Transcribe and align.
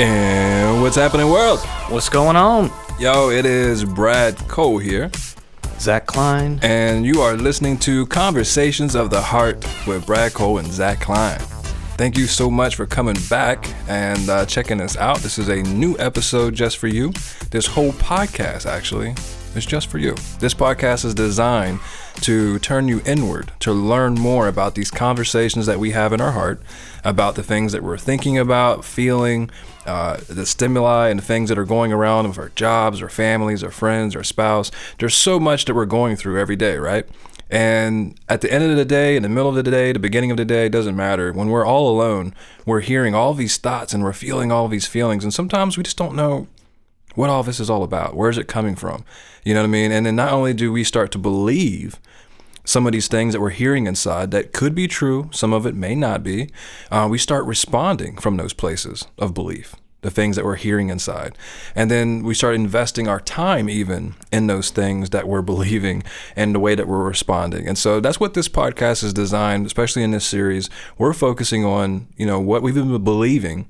And 0.00 0.80
what's 0.80 0.96
happening, 0.96 1.28
world? 1.28 1.58
What's 1.90 2.08
going 2.08 2.34
on? 2.34 2.70
Yo, 2.98 3.28
it 3.28 3.44
is 3.44 3.84
Brad 3.84 4.34
Cole 4.48 4.78
here, 4.78 5.10
Zach 5.78 6.06
Klein. 6.06 6.58
and 6.62 7.04
you 7.04 7.20
are 7.20 7.36
listening 7.36 7.76
to 7.80 8.06
Conversations 8.06 8.94
of 8.94 9.10
the 9.10 9.20
Heart 9.20 9.62
with 9.86 10.06
Brad 10.06 10.32
Cole 10.32 10.56
and 10.56 10.72
Zach 10.72 11.00
Klein. 11.00 11.38
Thank 11.98 12.16
you 12.16 12.24
so 12.24 12.50
much 12.50 12.76
for 12.76 12.86
coming 12.86 13.16
back 13.28 13.66
and 13.88 14.26
uh, 14.30 14.46
checking 14.46 14.80
us 14.80 14.96
out. 14.96 15.18
This 15.18 15.38
is 15.38 15.48
a 15.48 15.62
new 15.64 15.98
episode 15.98 16.54
just 16.54 16.78
for 16.78 16.86
you. 16.86 17.12
This 17.50 17.66
whole 17.66 17.92
podcast, 17.92 18.64
actually, 18.64 19.14
is 19.54 19.66
just 19.66 19.88
for 19.88 19.98
you. 19.98 20.14
This 20.38 20.54
podcast 20.54 21.04
is 21.04 21.12
designed 21.12 21.78
to 22.22 22.58
turn 22.58 22.88
you 22.88 23.00
inward, 23.04 23.52
to 23.60 23.72
learn 23.72 24.14
more 24.14 24.48
about 24.48 24.74
these 24.74 24.90
conversations 24.90 25.66
that 25.66 25.78
we 25.78 25.90
have 25.92 26.12
in 26.12 26.20
our 26.20 26.32
heart, 26.32 26.62
about 27.04 27.34
the 27.34 27.42
things 27.42 27.72
that 27.72 27.82
we're 27.82 27.98
thinking 27.98 28.38
about, 28.38 28.84
feeling, 28.84 29.50
uh, 29.86 30.18
the 30.28 30.46
stimuli 30.46 31.08
and 31.08 31.18
the 31.18 31.24
things 31.24 31.48
that 31.48 31.58
are 31.58 31.64
going 31.64 31.92
around 31.92 32.28
with 32.28 32.38
our 32.38 32.50
jobs, 32.50 33.02
our 33.02 33.08
families, 33.08 33.64
our 33.64 33.70
friends, 33.70 34.14
our 34.14 34.24
spouse. 34.24 34.70
There's 34.98 35.14
so 35.14 35.40
much 35.40 35.64
that 35.64 35.74
we're 35.74 35.86
going 35.86 36.16
through 36.16 36.38
every 36.38 36.56
day, 36.56 36.76
right? 36.76 37.06
And 37.50 38.18
at 38.28 38.42
the 38.42 38.52
end 38.52 38.62
of 38.64 38.76
the 38.76 38.84
day, 38.84 39.16
in 39.16 39.24
the 39.24 39.28
middle 39.28 39.48
of 39.48 39.56
the 39.56 39.68
day, 39.68 39.92
the 39.92 39.98
beginning 39.98 40.30
of 40.30 40.36
the 40.36 40.44
day, 40.44 40.68
doesn't 40.68 40.94
matter. 40.94 41.32
When 41.32 41.48
we're 41.48 41.66
all 41.66 41.90
alone, 41.90 42.32
we're 42.64 42.80
hearing 42.80 43.14
all 43.14 43.34
these 43.34 43.56
thoughts 43.56 43.92
and 43.92 44.04
we're 44.04 44.12
feeling 44.12 44.52
all 44.52 44.68
these 44.68 44.86
feelings. 44.86 45.24
And 45.24 45.34
sometimes 45.34 45.76
we 45.76 45.82
just 45.82 45.96
don't 45.96 46.14
know 46.14 46.46
what 47.14 47.30
all 47.30 47.42
this 47.42 47.60
is 47.60 47.70
all 47.70 47.82
about. 47.82 48.14
Where 48.14 48.30
is 48.30 48.38
it 48.38 48.48
coming 48.48 48.76
from? 48.76 49.04
You 49.44 49.54
know 49.54 49.60
what 49.60 49.68
I 49.68 49.70
mean? 49.70 49.92
And 49.92 50.06
then 50.06 50.16
not 50.16 50.32
only 50.32 50.54
do 50.54 50.72
we 50.72 50.84
start 50.84 51.10
to 51.12 51.18
believe 51.18 51.98
some 52.64 52.86
of 52.86 52.92
these 52.92 53.08
things 53.08 53.32
that 53.32 53.40
we're 53.40 53.50
hearing 53.50 53.86
inside 53.86 54.30
that 54.30 54.52
could 54.52 54.74
be 54.74 54.86
true, 54.86 55.28
some 55.32 55.52
of 55.52 55.66
it 55.66 55.74
may 55.74 55.94
not 55.94 56.22
be, 56.22 56.50
uh, 56.90 57.08
we 57.10 57.18
start 57.18 57.44
responding 57.44 58.16
from 58.16 58.36
those 58.36 58.52
places 58.52 59.06
of 59.18 59.34
belief, 59.34 59.74
the 60.02 60.10
things 60.10 60.36
that 60.36 60.44
we're 60.44 60.56
hearing 60.56 60.88
inside. 60.88 61.36
And 61.74 61.90
then 61.90 62.22
we 62.22 62.34
start 62.34 62.54
investing 62.54 63.08
our 63.08 63.20
time 63.20 63.68
even 63.68 64.14
in 64.30 64.46
those 64.46 64.70
things 64.70 65.10
that 65.10 65.26
we're 65.26 65.42
believing 65.50 66.02
and 66.36 66.54
the 66.54 66.60
way 66.60 66.74
that 66.74 66.86
we're 66.86 67.02
responding. 67.02 67.66
And 67.66 67.78
so 67.78 67.98
that's 67.98 68.20
what 68.20 68.34
this 68.34 68.48
podcast 68.48 69.02
is 69.02 69.12
designed, 69.12 69.66
especially 69.66 70.02
in 70.02 70.10
this 70.10 70.26
series. 70.26 70.70
We're 70.98 71.14
focusing 71.14 71.64
on, 71.64 72.08
you 72.16 72.26
know, 72.26 72.40
what 72.40 72.62
we've 72.62 72.74
been 72.74 73.02
believing 73.02 73.66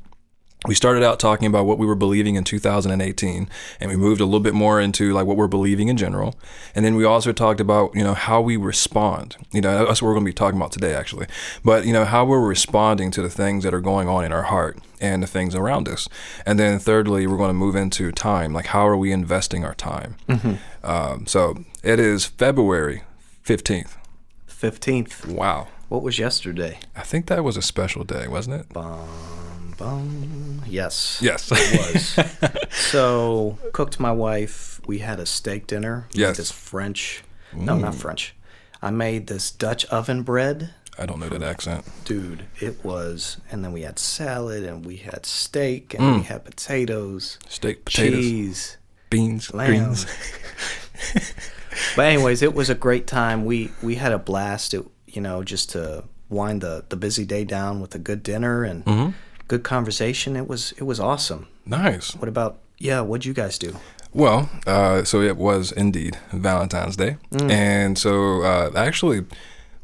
we 0.66 0.74
started 0.74 1.02
out 1.02 1.18
talking 1.18 1.46
about 1.46 1.64
what 1.64 1.78
we 1.78 1.86
were 1.86 1.94
believing 1.94 2.34
in 2.34 2.44
2018 2.44 3.48
and 3.80 3.90
we 3.90 3.96
moved 3.96 4.20
a 4.20 4.24
little 4.26 4.40
bit 4.40 4.52
more 4.52 4.78
into 4.78 5.12
like 5.14 5.24
what 5.24 5.36
we're 5.38 5.46
believing 5.48 5.88
in 5.88 5.96
general. 5.96 6.34
And 6.74 6.84
then 6.84 6.96
we 6.96 7.04
also 7.04 7.32
talked 7.32 7.60
about 7.60 7.94
you 7.94 8.04
know 8.04 8.12
how 8.14 8.40
we 8.42 8.56
respond. 8.58 9.36
You 9.52 9.62
know 9.62 9.86
that's 9.86 10.02
what 10.02 10.08
we're 10.08 10.14
going 10.14 10.26
to 10.26 10.30
be 10.30 10.34
talking 10.34 10.58
about 10.58 10.72
today 10.72 10.94
actually. 10.94 11.26
But 11.64 11.86
you 11.86 11.92
know 11.92 12.04
how 12.04 12.24
we're 12.26 12.46
responding 12.46 13.10
to 13.12 13.22
the 13.22 13.30
things 13.30 13.64
that 13.64 13.72
are 13.72 13.80
going 13.80 14.06
on 14.08 14.24
in 14.24 14.32
our 14.32 14.42
heart 14.42 14.78
and 15.00 15.22
the 15.22 15.26
things 15.26 15.54
around 15.54 15.88
us. 15.88 16.08
And 16.44 16.58
then 16.58 16.78
thirdly 16.78 17.26
we're 17.26 17.38
going 17.38 17.48
to 17.48 17.54
move 17.54 17.74
into 17.74 18.12
time. 18.12 18.52
Like 18.52 18.66
how 18.66 18.86
are 18.86 18.96
we 18.98 19.12
investing 19.12 19.64
our 19.64 19.74
time? 19.74 20.16
Um, 20.84 21.26
so 21.26 21.64
it 21.82 21.98
is 21.98 22.26
february 22.26 23.02
15th 23.44 23.96
15th. 24.48 25.24
wow. 25.26 25.68
What 25.88 26.02
was 26.02 26.18
yesterday? 26.18 26.78
i 26.94 27.02
think 27.02 27.26
that 27.26 27.42
was 27.42 27.56
a 27.56 27.62
special 27.62 28.04
day 28.04 28.28
wasn't 28.28 28.56
it 28.60 28.66
bum. 29.80 30.62
Yes. 30.66 31.18
yes 31.22 31.50
It 31.50 31.78
was. 31.94 32.66
so, 32.70 33.58
cooked 33.72 33.98
my 33.98 34.12
wife. 34.12 34.80
We 34.86 34.98
had 34.98 35.18
a 35.18 35.26
steak 35.26 35.66
dinner. 35.66 36.06
Yes. 36.12 36.36
This 36.36 36.52
French. 36.52 37.24
No, 37.52 37.76
not 37.76 37.94
French. 37.94 38.34
I 38.82 38.90
made 38.90 39.26
this 39.26 39.50
Dutch 39.50 39.84
oven 39.86 40.22
bread. 40.22 40.74
i 40.98 41.04
don't 41.06 41.18
know 41.18 41.28
that 41.28 41.42
accent 41.42 41.84
Dude, 42.04 42.44
it 42.60 42.84
was. 42.84 43.38
And 43.50 43.64
then 43.64 43.72
we 43.72 43.82
had 43.82 43.98
salad 43.98 44.64
and 44.64 44.84
we 44.86 44.96
had 44.98 45.26
steak 45.26 45.94
and 45.94 46.16
we 46.18 46.22
had 46.22 46.44
potatoes, 46.44 47.38
steak 47.48 47.84
potatoes 47.84 48.20
cheese. 48.24 48.76
beans 49.10 49.52
Lamb. 49.52 49.68
greens 49.68 50.06
But 51.96 52.06
anyways, 52.06 52.42
it 52.42 52.54
was 52.54 52.68
a 52.70 52.74
great 52.74 53.06
time. 53.06 53.44
We 53.44 53.70
we 53.82 53.94
had 53.96 54.12
a 54.12 54.18
blast. 54.18 54.74
It, 54.74 54.84
you 55.06 55.22
know, 55.22 55.42
just 55.42 55.70
to 55.70 56.04
wind 56.28 56.60
the 56.62 56.84
the 56.88 56.96
busy 56.96 57.24
day 57.24 57.44
down 57.44 57.80
with 57.80 57.94
a 57.94 57.98
good 57.98 58.22
dinner 58.22 58.62
and 58.64 58.84
Mm-hmm. 58.84 59.10
Good 59.50 59.64
conversation. 59.64 60.36
It 60.36 60.46
was 60.48 60.72
it 60.80 60.84
was 60.84 60.98
awesome. 61.00 61.42
Nice. 61.66 62.14
What 62.20 62.28
about 62.28 62.52
yeah? 62.78 63.00
What'd 63.02 63.24
you 63.26 63.34
guys 63.34 63.58
do? 63.58 63.70
Well, 64.12 64.48
uh, 64.66 65.04
so 65.04 65.20
it 65.20 65.36
was 65.36 65.72
indeed 65.72 66.18
Valentine's 66.32 66.96
Day, 66.96 67.16
Mm. 67.30 67.50
and 67.50 67.98
so 67.98 68.42
uh, 68.42 68.70
actually, 68.74 69.20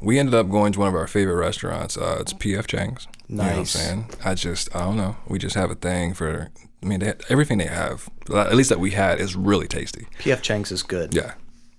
we 0.01 0.19
ended 0.19 0.33
up 0.35 0.49
going 0.49 0.73
to 0.73 0.79
one 0.79 0.89
of 0.89 0.95
our 0.95 1.07
favorite 1.07 1.35
restaurants. 1.47 1.95
Uh, 1.97 2.17
it's 2.21 2.33
PF 2.33 2.67
Chang's. 2.67 3.07
You 3.29 3.37
know 3.37 3.43
what 3.43 3.55
I'm 3.57 3.65
saying? 3.65 4.09
I 4.25 4.33
just 4.35 4.73
I 4.75 4.79
don't 4.85 4.97
know. 4.97 5.15
We 5.27 5.37
just 5.39 5.55
have 5.55 5.71
a 5.71 5.75
thing 5.75 6.13
for. 6.13 6.49
I 6.83 6.85
mean, 6.85 6.99
they, 6.99 7.13
everything 7.29 7.57
they 7.57 7.65
have, 7.83 8.07
at 8.33 8.53
least 8.55 8.69
that 8.69 8.79
we 8.79 8.91
had, 8.91 9.19
is 9.19 9.35
really 9.35 9.67
tasty. 9.67 10.05
PF 10.19 10.41
Chang's 10.41 10.71
is 10.71 10.83
good. 10.83 11.13
Yeah. 11.13 11.33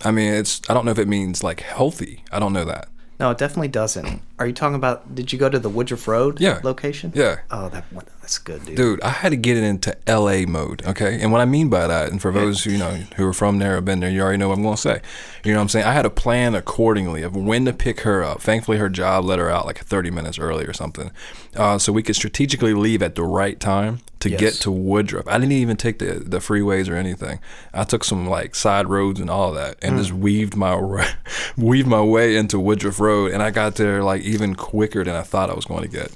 I 0.05 0.11
mean, 0.11 0.33
it's. 0.35 0.61
I 0.69 0.75
don't 0.75 0.85
know 0.85 0.91
if 0.93 0.99
it 0.99 1.09
means 1.09 1.43
like 1.43 1.61
healthy. 1.61 2.25
I 2.33 2.39
don't 2.41 2.53
know 2.53 2.65
that. 2.65 2.89
No, 3.21 3.31
it 3.31 3.39
definitely 3.39 3.69
doesn't. 3.69 4.21
Are 4.39 4.47
you 4.47 4.53
talking 4.53 4.77
about? 4.77 5.15
Did 5.15 5.33
you 5.33 5.39
go 5.39 5.49
to 5.49 5.59
the 5.59 5.69
Woodruff 5.69 6.07
Road 6.07 6.41
Yeah. 6.41 6.61
location? 6.63 7.13
Yeah. 7.15 7.39
Oh, 7.51 7.69
that 7.71 7.85
one- 7.93 8.05
that's 8.21 8.39
good, 8.39 8.65
dude. 8.67 8.77
Dude, 8.77 9.01
I 9.03 9.09
had 9.09 9.31
to 9.31 9.37
get 9.37 9.57
it 9.57 9.65
into 9.65 9.97
LA 10.07 10.45
mode, 10.47 10.83
okay? 10.87 11.19
And 11.21 11.33
what 11.33 11.41
I 11.41 11.47
mean 11.47 11.69
by 11.71 11.87
that, 11.87 12.11
and 12.11 12.21
for 12.21 12.31
those 12.31 12.63
who 12.65 12.71
you 12.73 12.79
know 12.79 12.99
who 13.17 13.27
are 13.27 13.33
from 13.33 13.59
there 13.59 13.79
or 13.79 13.81
been 13.81 14.01
there, 14.01 14.11
you 14.11 14.21
already 14.21 14.37
know 14.37 14.49
what 14.51 14.59
I'm 14.59 14.63
gonna 14.65 14.77
say. 14.77 15.01
You 15.45 15.53
know 15.53 15.59
what 15.59 15.63
I'm 15.63 15.69
saying? 15.71 15.87
I 15.87 15.93
had 15.93 16.05
a 16.05 16.11
plan 16.11 16.55
accordingly 16.55 17.23
of 17.23 17.35
when 17.35 17.65
to 17.65 17.73
pick 17.73 18.01
her 18.01 18.23
up. 18.23 18.43
Thankfully 18.43 18.77
her 18.79 18.89
job 18.91 19.25
let 19.25 19.39
her 19.39 19.51
out 19.51 19.65
like 19.67 19.79
30 19.79 20.11
minutes 20.11 20.39
early 20.39 20.67
or 20.67 20.73
something. 20.75 21.11
Uh, 21.57 21.79
so 21.79 21.91
we 21.93 22.03
could 22.03 22.15
strategically 22.17 22.75
leave 22.75 23.03
at 23.03 23.15
the 23.15 23.23
right 23.25 23.59
time 23.59 24.01
to 24.21 24.29
get 24.29 24.53
to 24.55 24.71
Woodruff. 24.71 25.27
I 25.29 25.39
didn't 25.39 25.53
even 25.53 25.77
take 25.77 25.99
the 26.01 26.23
the 26.25 26.39
freeways 26.39 26.91
or 26.91 26.97
anything. 26.97 27.39
I 27.73 27.85
took 27.85 28.05
some 28.05 28.29
like 28.29 28.55
side 28.55 28.89
roads 28.89 29.21
and 29.21 29.31
all 29.31 29.51
of 29.51 29.55
that 29.55 29.77
and 29.81 29.97
just 29.97 30.13
weaved 30.13 30.55
my 30.57 30.77
weaved 31.57 31.89
my 31.89 32.03
way 32.03 32.37
into 32.37 32.59
Woodruff 32.59 33.01
Road 33.01 33.33
and 33.33 33.43
I 33.43 33.51
got 33.51 33.77
there 33.77 34.03
like 34.03 34.23
even 34.29 34.55
quicker 34.55 35.03
than 35.05 35.15
I 35.17 35.23
thought 35.23 35.51
I 35.51 35.55
was 35.55 35.65
going 35.65 35.83
to 35.83 35.89
get. 35.89 36.13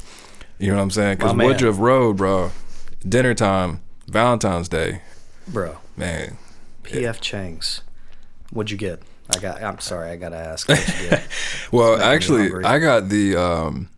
You 0.58 0.68
know 0.70 0.76
what 0.76 0.82
I'm 0.82 0.90
saying? 0.90 1.16
Because 1.18 1.32
My 1.34 1.38
man. 1.38 1.46
Woodruff 1.48 1.78
Road, 1.78 2.16
bro, 2.16 2.52
dinner 3.08 3.34
time, 3.34 3.80
Valentine's 4.06 4.68
Day, 4.68 5.02
bro. 5.48 5.78
man. 5.96 6.36
PF 6.84 7.20
Chang's. 7.20 7.82
What'd 8.50 8.70
you 8.70 8.76
get? 8.76 9.02
I 9.34 9.38
got. 9.38 9.62
I'm 9.62 9.78
sorry. 9.80 10.10
I 10.10 10.16
gotta 10.16 10.36
ask. 10.36 10.68
What'd 10.68 10.86
you 11.02 11.10
get? 11.10 11.22
Well, 11.72 12.00
actually. 12.02 12.52
I 12.64 12.78
got 12.78 13.08
the 13.08 13.34
um, 13.36 13.88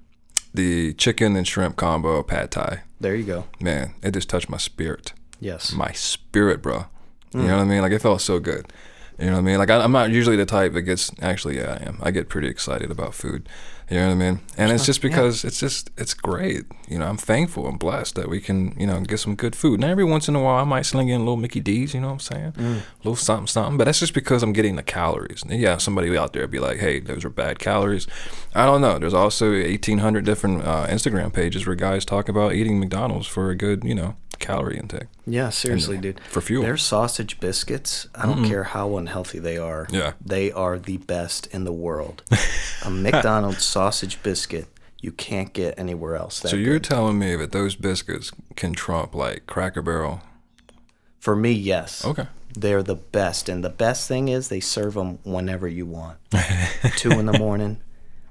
the 0.55 0.93
chicken 0.95 1.35
and 1.35 1.47
shrimp 1.47 1.75
combo 1.77 2.23
pad 2.23 2.51
thai. 2.53 2.83
there 3.01 3.17
you 3.17 3.25
go. 3.25 3.45
Man, 3.61 3.95
it 4.03 4.13
just 4.13 4.29
touched 4.31 4.49
my 4.49 4.59
spirit, 4.59 5.13
Yes. 5.41 5.73
my 5.73 5.91
spirit, 5.93 6.63
bro. 6.63 6.87
You 7.33 7.41
Mm. 7.41 7.47
know 7.49 7.57
what 7.57 7.63
I 7.63 7.65
mean? 7.65 7.83
Like 7.83 7.91
it 7.93 8.01
felt 8.01 8.21
so 8.21 8.39
good. 8.39 8.73
You 9.19 9.27
know 9.27 9.33
what 9.33 9.39
I 9.39 9.43
mean? 9.43 9.59
Like 9.59 9.71
I, 9.71 9.83
I'm 9.83 9.91
not 9.93 10.11
usually 10.11 10.37
the 10.37 10.47
type 10.47 10.73
that 10.75 10.83
gets. 10.83 11.11
Actually, 11.21 11.57
yeah, 11.57 11.79
I 11.81 11.85
am. 11.89 11.99
I 12.01 12.11
get 12.13 12.29
pretty 12.29 12.47
excited 12.49 12.91
about 12.93 13.13
food. 13.15 13.49
You 13.91 13.99
know 13.99 14.07
what 14.07 14.13
I 14.13 14.17
mean? 14.17 14.41
And 14.57 14.73
it's 14.73 14.87
just 14.87 15.03
because 15.03 15.45
it's 15.45 15.61
just 15.61 15.91
it's 15.99 16.15
great. 16.15 16.65
You 16.89 16.99
know, 16.99 17.07
I'm 17.07 17.19
thankful 17.19 17.69
and 17.69 17.79
blessed 17.79 18.15
that 18.15 18.29
we 18.29 18.41
can 18.41 18.75
you 18.79 18.87
know 18.87 19.01
get 19.01 19.19
some 19.19 19.35
good 19.35 19.55
food. 19.55 19.81
And 19.81 19.91
every 19.91 20.05
once 20.05 20.29
in 20.29 20.35
a 20.35 20.43
while, 20.43 20.57
I 20.57 20.65
might 20.65 20.87
sling 20.87 21.09
in 21.09 21.17
a 21.17 21.25
little 21.25 21.37
Mickey 21.37 21.61
D's. 21.61 21.93
You 21.93 22.01
know 22.01 22.09
what 22.09 22.13
I'm 22.15 22.21
saying? 22.21 22.53
Mm. 22.53 22.77
A 22.79 22.83
little 22.99 23.17
something 23.17 23.47
something. 23.47 23.77
But 23.77 23.85
that's 23.85 24.01
just 24.01 24.15
because 24.15 24.43
I'm 24.43 24.53
getting 24.53 24.77
the 24.77 24.83
calories. 24.83 25.43
And 25.43 25.61
yeah, 25.61 25.77
somebody 25.77 26.17
out 26.17 26.33
there 26.33 26.47
be 26.47 26.59
like, 26.59 26.79
hey, 26.79 27.01
those 27.01 27.25
are 27.25 27.31
bad 27.31 27.59
calories. 27.59 28.07
I 28.55 28.65
don't 28.65 28.81
know. 28.81 28.99
There's 28.99 29.15
also 29.15 29.51
1,800 29.53 30.25
different 30.25 30.63
uh, 30.63 30.87
Instagram 30.87 31.33
pages 31.33 31.67
where 31.67 31.77
guys 31.77 32.05
talk 32.05 32.29
about 32.29 32.55
eating 32.55 32.81
McDonald's 32.81 33.27
for 33.27 33.51
a 33.51 33.57
good 33.57 33.85
you 33.85 33.95
know 33.95 34.17
calorie 34.45 34.79
intake. 34.79 35.09
Yeah, 35.27 35.51
seriously, 35.51 35.99
dude. 35.99 36.21
for 36.29 36.41
fuel. 36.41 36.63
Their 36.63 36.77
sausage 36.77 37.41
biscuits, 37.41 38.09
I 38.15 38.27
don't 38.27 38.39
mm-hmm. 38.39 38.49
care 38.49 38.65
how 38.65 38.97
unhealthy 38.97 39.39
they 39.39 39.57
are. 39.57 39.87
Yeah. 39.91 40.13
They 40.25 40.53
are 40.53 40.79
the 40.79 40.99
best 40.99 41.47
in 41.49 41.65
the 41.65 41.73
world. 41.73 42.23
a 42.85 42.91
McDonald's 42.91 43.65
sausage 43.65 44.23
biscuit, 44.23 44.67
you 45.01 45.13
can't 45.13 45.53
get 45.53 45.79
anywhere 45.79 46.17
else. 46.17 46.41
That 46.41 46.49
So 46.49 46.57
you're 46.57 46.75
good. 46.75 46.85
telling 46.85 47.19
me 47.19 47.37
that 47.37 47.53
those 47.53 47.75
biscuits 47.75 48.33
can 48.57 48.73
trump 48.75 49.15
like 49.15 49.47
Cracker 49.47 49.83
Barrel? 49.83 50.23
For 51.19 51.35
me, 51.35 51.53
yes. 51.53 52.05
Okay. 52.05 52.27
They're 52.55 52.83
the 52.83 52.95
best. 52.95 53.49
And 53.49 53.65
the 53.65 53.71
best 53.71 54.07
thing 54.07 54.29
is 54.29 54.49
they 54.49 54.61
serve 54.61 54.95
them 54.95 55.19
whenever 55.25 55.67
you 55.67 55.87
want. 55.87 56.19
Two 56.97 57.13
in 57.13 57.27
the 57.27 57.39
morning, 57.39 57.81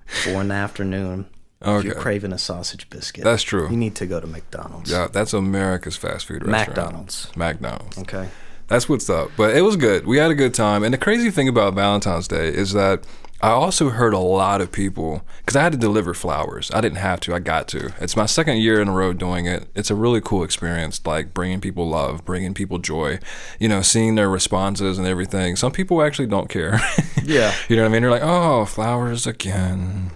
four 0.06 0.42
in 0.42 0.50
the 0.50 0.54
afternoon. 0.54 1.28
If 1.64 1.84
you're 1.86 1.96
craving 1.96 2.34
a 2.34 2.38
sausage 2.38 2.90
biscuit, 2.90 3.24
That's 3.24 3.44
true. 3.44 3.70
You 3.70 3.78
need 3.78 3.96
to 3.96 4.06
go 4.06 4.20
to 4.20 4.28
McDonald's. 4.28 4.92
Yeah, 4.92 5.08
that's 5.12 5.34
America's 5.34 5.96
fast 5.96 6.26
food 6.26 6.46
restaurant. 6.46 6.78
McDonald's. 6.78 7.32
McDonald's. 7.36 7.98
Okay. 8.00 8.30
That's 8.68 8.88
what's 8.90 9.10
up. 9.10 9.30
But 9.38 9.56
it 9.56 9.62
was 9.62 9.76
good. 9.76 10.06
We 10.06 10.18
had 10.18 10.32
a 10.32 10.36
good 10.36 10.54
time. 10.54 10.84
And 10.84 10.94
the 10.94 10.98
crazy 10.98 11.30
thing 11.32 11.48
about 11.48 11.74
Valentine's 11.76 12.28
Day 12.28 12.48
is 12.48 12.74
that 12.74 13.06
I 13.42 13.50
also 13.50 13.90
heard 13.90 14.14
a 14.14 14.20
lot 14.20 14.62
of 14.62 14.72
people 14.72 15.22
because 15.40 15.58
I 15.58 15.64
had 15.64 15.74
to 15.74 15.78
deliver 15.78 16.14
flowers. 16.14 16.72
I 16.74 16.80
didn't 16.80 16.98
have 17.00 17.20
to. 17.22 17.34
I 17.36 17.40
got 17.40 17.68
to. 17.70 17.94
It's 18.00 18.16
my 18.16 18.26
second 18.26 18.58
year 18.60 18.82
in 18.82 18.88
a 18.88 18.94
row 18.94 19.12
doing 19.12 19.46
it. 19.48 19.68
It's 19.76 19.92
a 19.92 19.96
really 19.96 20.22
cool 20.22 20.44
experience, 20.46 21.06
like 21.06 21.34
bringing 21.34 21.60
people 21.60 21.90
love, 21.90 22.24
bringing 22.24 22.54
people 22.54 22.78
joy. 22.80 23.20
You 23.60 23.68
know, 23.68 23.82
seeing 23.82 24.16
their 24.16 24.30
responses 24.30 24.98
and 24.98 25.06
everything. 25.06 25.58
Some 25.58 25.74
people 25.74 26.02
actually 26.02 26.28
don't 26.28 26.50
care. 26.50 26.80
Yeah. 27.26 27.56
you 27.70 27.78
know 27.78 27.84
what 27.84 27.88
I 27.90 27.92
mean? 27.94 28.02
They're 28.02 28.12
like, 28.12 28.22
"Oh, 28.22 28.66
flowers 28.66 29.26
again." 29.26 30.12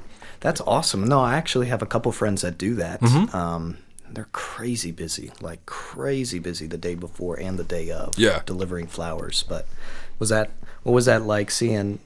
That's 0.47 0.61
awesome. 0.61 1.03
No, 1.09 1.19
I 1.19 1.35
actually 1.35 1.67
have 1.67 1.81
a 1.81 1.85
couple 1.85 2.09
friends 2.13 2.41
that 2.43 2.57
do 2.57 2.75
that. 2.75 3.01
Mm-hmm. 3.01 3.35
Um, 3.35 3.77
they're 4.09 4.29
crazy 4.31 4.91
busy, 4.93 5.29
like 5.41 5.65
crazy 5.65 6.39
busy 6.39 6.67
the 6.67 6.77
day 6.77 6.95
before 6.95 7.37
and 7.37 7.59
the 7.59 7.65
day 7.65 7.91
of. 7.91 8.17
Yeah. 8.17 8.43
delivering 8.45 8.87
flowers. 8.87 9.43
But 9.43 9.65
was 10.19 10.29
that 10.29 10.51
what 10.83 10.93
was 10.93 11.05
that 11.05 11.23
like 11.23 11.51
seeing? 11.51 11.99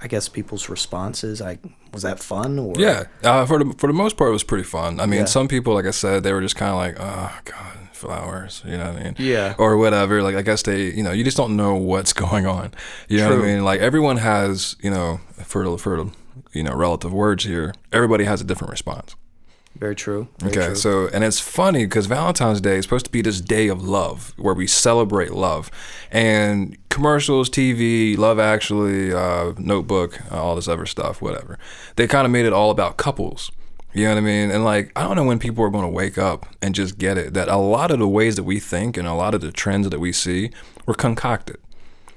I 0.00 0.08
guess 0.08 0.26
people's 0.28 0.70
responses. 0.70 1.42
I 1.42 1.58
was 1.92 2.02
that 2.02 2.18
fun 2.18 2.58
or 2.58 2.72
Yeah, 2.78 3.04
uh, 3.22 3.44
for 3.44 3.58
the 3.62 3.74
for 3.76 3.88
the 3.88 3.92
most 3.92 4.16
part, 4.16 4.30
it 4.30 4.32
was 4.32 4.42
pretty 4.44 4.64
fun. 4.64 4.98
I 4.98 5.04
mean, 5.04 5.20
Yeah. 5.20 5.24
some 5.26 5.46
people, 5.46 5.74
like 5.74 5.84
I 5.86 5.90
said, 5.90 6.22
they 6.22 6.32
were 6.32 6.40
just 6.40 6.56
kind 6.56 6.70
of 6.72 6.78
like, 6.78 6.96
oh 6.98 7.38
god, 7.44 7.76
flowers, 7.92 8.62
you 8.64 8.78
know 8.78 8.90
what 8.90 9.00
I 9.00 9.04
mean? 9.04 9.14
Yeah. 9.18 9.54
or 9.58 9.76
whatever. 9.76 10.22
Like 10.22 10.36
I 10.36 10.40
guess 10.42 10.62
they, 10.62 10.84
you 10.92 11.02
know, 11.02 11.12
you 11.12 11.24
just 11.24 11.36
don't 11.36 11.56
know 11.56 11.74
what's 11.74 12.12
going 12.24 12.46
on. 12.46 12.72
You 13.08 13.18
know 13.18 13.36
what 13.36 13.44
I 13.44 13.48
mean? 13.54 13.64
Like 13.64 13.80
everyone 13.80 14.16
has, 14.16 14.76
you 14.82 14.90
know, 14.90 15.20
fertile, 15.44 15.76
for 15.76 16.10
you 16.52 16.62
know, 16.62 16.74
relative 16.74 17.12
words 17.12 17.44
here, 17.44 17.74
everybody 17.92 18.24
has 18.24 18.40
a 18.40 18.44
different 18.44 18.70
response. 18.70 19.14
very 19.76 19.94
true. 19.94 20.26
Very 20.38 20.52
Okay, 20.52 20.66
true. 20.68 20.74
so 20.74 21.08
and 21.12 21.22
it's 21.22 21.38
funny 21.40 21.84
because 21.84 22.06
Valentine's 22.06 22.60
Day 22.62 22.76
is 22.78 22.84
supposed 22.86 23.04
to 23.06 23.12
be 23.12 23.20
this 23.22 23.40
day 23.42 23.68
of 23.68 23.82
love 23.82 24.32
where 24.38 24.54
we 24.54 24.66
celebrate 24.66 25.32
love, 25.32 25.70
and 26.10 26.76
commercials, 26.88 27.50
TV, 27.50 28.16
Love 28.16 28.38
Actually, 28.38 29.12
uh, 29.12 29.52
Notebook, 29.58 30.18
all 30.32 30.56
this 30.56 30.66
other 30.68 30.86
stuff, 30.86 31.20
whatever. 31.20 31.58
They 31.96 32.06
kind 32.06 32.24
of 32.24 32.30
made 32.32 32.46
it 32.46 32.52
all 32.54 32.70
about 32.70 32.96
couples. 32.96 33.50
You 33.92 34.04
know 34.04 34.10
what 34.14 34.18
I 34.18 34.22
mean? 34.22 34.50
And 34.50 34.64
like, 34.64 34.92
I 34.96 35.02
don't 35.04 35.16
know 35.16 35.24
when 35.24 35.38
people 35.38 35.62
are 35.64 35.70
going 35.70 35.84
to 35.84 35.90
wake 35.90 36.18
up 36.18 36.46
and 36.62 36.74
just 36.74 36.98
get 36.98 37.16
it 37.18 37.32
that 37.34 37.48
a 37.48 37.56
lot 37.56 37.90
of 37.90 37.98
the 37.98 38.08
ways 38.08 38.36
that 38.36 38.44
we 38.44 38.60
think 38.60 38.96
and 38.98 39.06
a 39.08 39.14
lot 39.14 39.34
of 39.34 39.40
the 39.42 39.50
trends 39.52 39.88
that 39.90 39.98
we 40.00 40.12
see 40.12 40.50
were 40.86 40.94
concocted. 40.94 41.56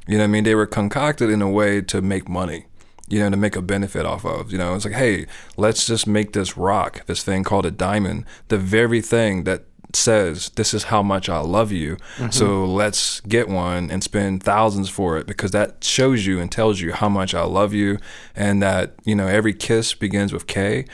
You 0.07 0.17
know 0.17 0.23
what 0.23 0.29
I 0.29 0.31
mean? 0.31 0.43
They 0.45 0.55
were 0.55 0.65
concocted 0.65 1.29
in 1.29 1.41
a 1.41 1.49
way 1.49 1.81
to 1.81 2.01
make 2.01 2.27
money, 2.27 2.65
you 3.09 3.19
know, 3.19 3.29
to 3.29 3.37
make 3.37 3.55
a 3.55 3.61
benefit 3.61 4.05
off 4.05 4.25
of. 4.25 4.51
You 4.51 4.57
know, 4.57 4.75
it's 4.75 4.85
like, 4.85 4.93
hey, 4.93 5.25
let's 5.57 5.85
just 5.85 6.07
make 6.07 6.33
this 6.33 6.57
rock, 6.57 7.05
this 7.05 7.23
thing 7.23 7.43
called 7.43 7.65
a 7.65 7.71
diamond, 7.71 8.25
the 8.47 8.57
very 8.57 9.01
thing 9.01 9.43
that 9.43 9.63
says 9.93 10.49
this 10.49 10.73
is 10.73 10.85
how 10.85 11.01
much 11.01 11.29
I 11.29 11.39
love 11.39 11.71
you. 11.71 11.97
Mm-hmm. 12.17 12.29
So 12.29 12.65
let's 12.65 13.21
get 13.21 13.49
one 13.49 13.89
and 13.89 14.03
spend 14.03 14.43
thousands 14.43 14.89
for 14.89 15.17
it 15.17 15.25
because 15.25 15.51
that 15.51 15.83
shows 15.83 16.25
you 16.25 16.39
and 16.39 16.51
tells 16.51 16.79
you 16.79 16.93
how 16.93 17.09
much 17.09 17.33
I 17.33 17.43
love 17.43 17.73
you 17.73 17.97
and 18.35 18.61
that, 18.61 18.95
you 19.03 19.15
know, 19.15 19.27
every 19.27 19.53
kiss 19.53 19.93
begins 19.93 20.31
with 20.31 20.47
Kay. 20.47 20.85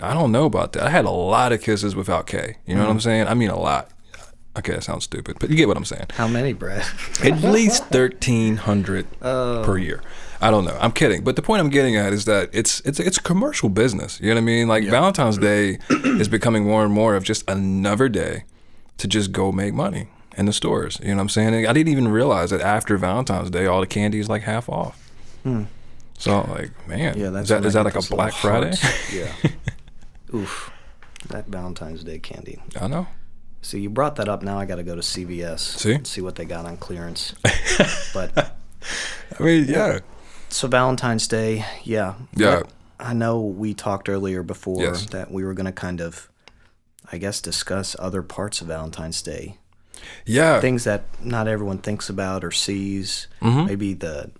I 0.00 0.14
don't 0.14 0.32
know 0.32 0.44
about 0.44 0.72
that. 0.74 0.84
I 0.84 0.90
had 0.90 1.04
a 1.04 1.10
lot 1.10 1.52
of 1.52 1.62
kisses 1.62 1.94
without 1.94 2.26
Kay. 2.26 2.56
You 2.66 2.74
know 2.74 2.80
what 2.80 2.86
mm-hmm. 2.86 2.92
I'm 2.92 3.00
saying? 3.00 3.26
I 3.26 3.34
mean 3.34 3.50
a 3.50 3.58
lot. 3.58 3.90
Okay, 4.54 4.72
that 4.72 4.84
sounds 4.84 5.04
stupid, 5.04 5.38
but 5.40 5.48
you 5.48 5.56
get 5.56 5.66
what 5.66 5.78
I'm 5.78 5.84
saying 5.86 6.06
How 6.10 6.28
many, 6.28 6.52
Brad? 6.52 6.84
at 7.24 7.40
least 7.40 7.84
thirteen 7.90 8.56
hundred 8.56 9.06
oh. 9.22 9.62
per 9.64 9.78
year. 9.78 10.02
I 10.42 10.50
don't 10.50 10.64
know. 10.64 10.76
I'm 10.80 10.92
kidding, 10.92 11.22
but 11.22 11.36
the 11.36 11.42
point 11.42 11.60
I'm 11.60 11.70
getting 11.70 11.96
at 11.96 12.12
is 12.12 12.24
that 12.24 12.50
it's 12.52 12.80
it's 12.80 12.98
it's 12.98 13.16
a 13.16 13.22
commercial 13.22 13.68
business. 13.68 14.20
You 14.20 14.28
know 14.28 14.34
what 14.34 14.42
I 14.42 14.44
mean? 14.44 14.68
Like 14.68 14.84
Valentine's 14.84 15.38
Day 15.38 15.78
is 15.88 16.28
becoming 16.28 16.64
more 16.64 16.84
and 16.84 16.92
more 16.92 17.14
of 17.14 17.22
just 17.22 17.48
another 17.48 18.08
day 18.08 18.44
to 18.98 19.06
just 19.06 19.32
go 19.32 19.52
make 19.52 19.72
money 19.72 20.08
in 20.36 20.46
the 20.46 20.52
stores. 20.52 20.98
You 21.00 21.08
know 21.08 21.16
what 21.16 21.22
I'm 21.22 21.28
saying? 21.28 21.66
I 21.66 21.72
didn't 21.72 21.92
even 21.92 22.08
realize 22.08 22.50
that 22.50 22.60
after 22.60 22.96
Valentine's 22.96 23.50
Day, 23.50 23.66
all 23.66 23.80
the 23.80 23.86
candy 23.86 24.18
is 24.18 24.28
like 24.28 24.42
half 24.42 24.68
off. 24.68 25.10
Hmm. 25.44 25.64
So 26.18 26.40
like, 26.42 26.88
man, 26.88 27.18
Yeah, 27.18 27.30
that's 27.30 27.44
is 27.44 27.48
that 27.48 27.64
is 27.64 27.72
that 27.74 27.84
like 27.84 27.96
a 27.96 28.02
Black 28.02 28.32
Friday? 28.32 28.76
yeah. 29.12 29.32
Oof. 30.34 30.72
That 31.28 31.46
Valentine's 31.46 32.02
Day 32.02 32.18
candy. 32.18 32.60
I 32.80 32.88
know. 32.88 33.06
So 33.60 33.76
you 33.76 33.90
brought 33.90 34.16
that 34.16 34.28
up. 34.28 34.42
Now 34.42 34.58
I 34.58 34.64
got 34.64 34.76
to 34.76 34.82
go 34.82 34.96
to 34.96 35.02
CVS. 35.02 35.60
See? 35.60 35.94
and 35.94 36.06
see 36.06 36.20
what 36.20 36.34
they 36.34 36.44
got 36.44 36.66
on 36.66 36.76
clearance. 36.78 37.34
but 38.14 38.36
I 39.38 39.42
mean, 39.42 39.66
yeah, 39.68 40.00
so 40.52 40.68
Valentine's 40.68 41.26
Day, 41.26 41.64
yeah. 41.84 42.14
Yeah. 42.36 42.62
I 43.00 43.14
know 43.14 43.40
we 43.40 43.74
talked 43.74 44.08
earlier 44.08 44.42
before 44.42 44.80
Yes. 44.82 45.06
that 45.06 45.30
we 45.32 45.42
were 45.44 45.54
going 45.54 45.66
to 45.66 45.72
kind 45.72 46.00
of, 46.00 46.28
I 47.10 47.18
guess, 47.18 47.40
discuss 47.40 47.96
other 47.98 48.22
parts 48.22 48.60
of 48.60 48.68
Valentine's 48.68 49.20
Day, 49.22 49.58
yeah. 50.24 50.60
things 50.60 50.84
that 50.84 51.02
not 51.20 51.48
everyone 51.48 51.78
thinks 51.78 52.08
about 52.08 52.44
or 52.44 52.50
sees. 52.52 53.26
Mm-hmm. 53.40 53.66
Maybe 53.66 53.94
the 53.94 54.30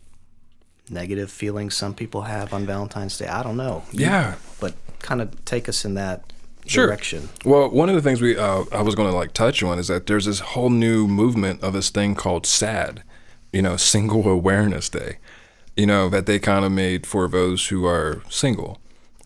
negative 0.90 1.30
feelings 1.30 1.76
some 1.76 1.94
people 1.94 2.22
have 2.22 2.52
on 2.52 2.66
Valentine's 2.66 3.16
Day. 3.18 3.26
I 3.26 3.42
don't 3.42 3.56
know. 3.56 3.82
Yeah. 3.92 4.34
But 4.60 4.74
kind 5.00 5.20
of 5.22 5.44
take 5.44 5.68
us 5.68 5.84
in 5.84 5.94
that 5.94 6.24
Sure. 6.64 6.86
direction. 6.86 7.28
Well, 7.44 7.68
one 7.70 7.88
of 7.88 7.96
the 7.96 8.02
things 8.02 8.20
we 8.20 8.36
uh, 8.38 8.62
I 8.70 8.82
was 8.82 8.94
going 8.94 9.10
to 9.10 9.16
like 9.16 9.32
touch 9.32 9.64
on 9.64 9.80
is 9.80 9.88
that 9.88 10.06
there's 10.06 10.26
this 10.26 10.38
whole 10.38 10.70
new 10.70 11.08
movement 11.08 11.60
of 11.60 11.72
this 11.72 11.90
thing 11.90 12.14
called 12.14 12.46
SAD, 12.46 13.02
you 13.52 13.62
know, 13.62 13.76
Single 13.76 14.28
Awareness 14.28 14.88
Day, 14.88 15.18
you 15.76 15.86
know, 15.86 16.08
that 16.08 16.26
they 16.26 16.38
kind 16.38 16.64
of 16.64 16.72
made 16.72 17.06
for 17.06 17.28
those 17.28 17.68
who 17.68 17.86
are 17.86 18.22
single, 18.28 18.78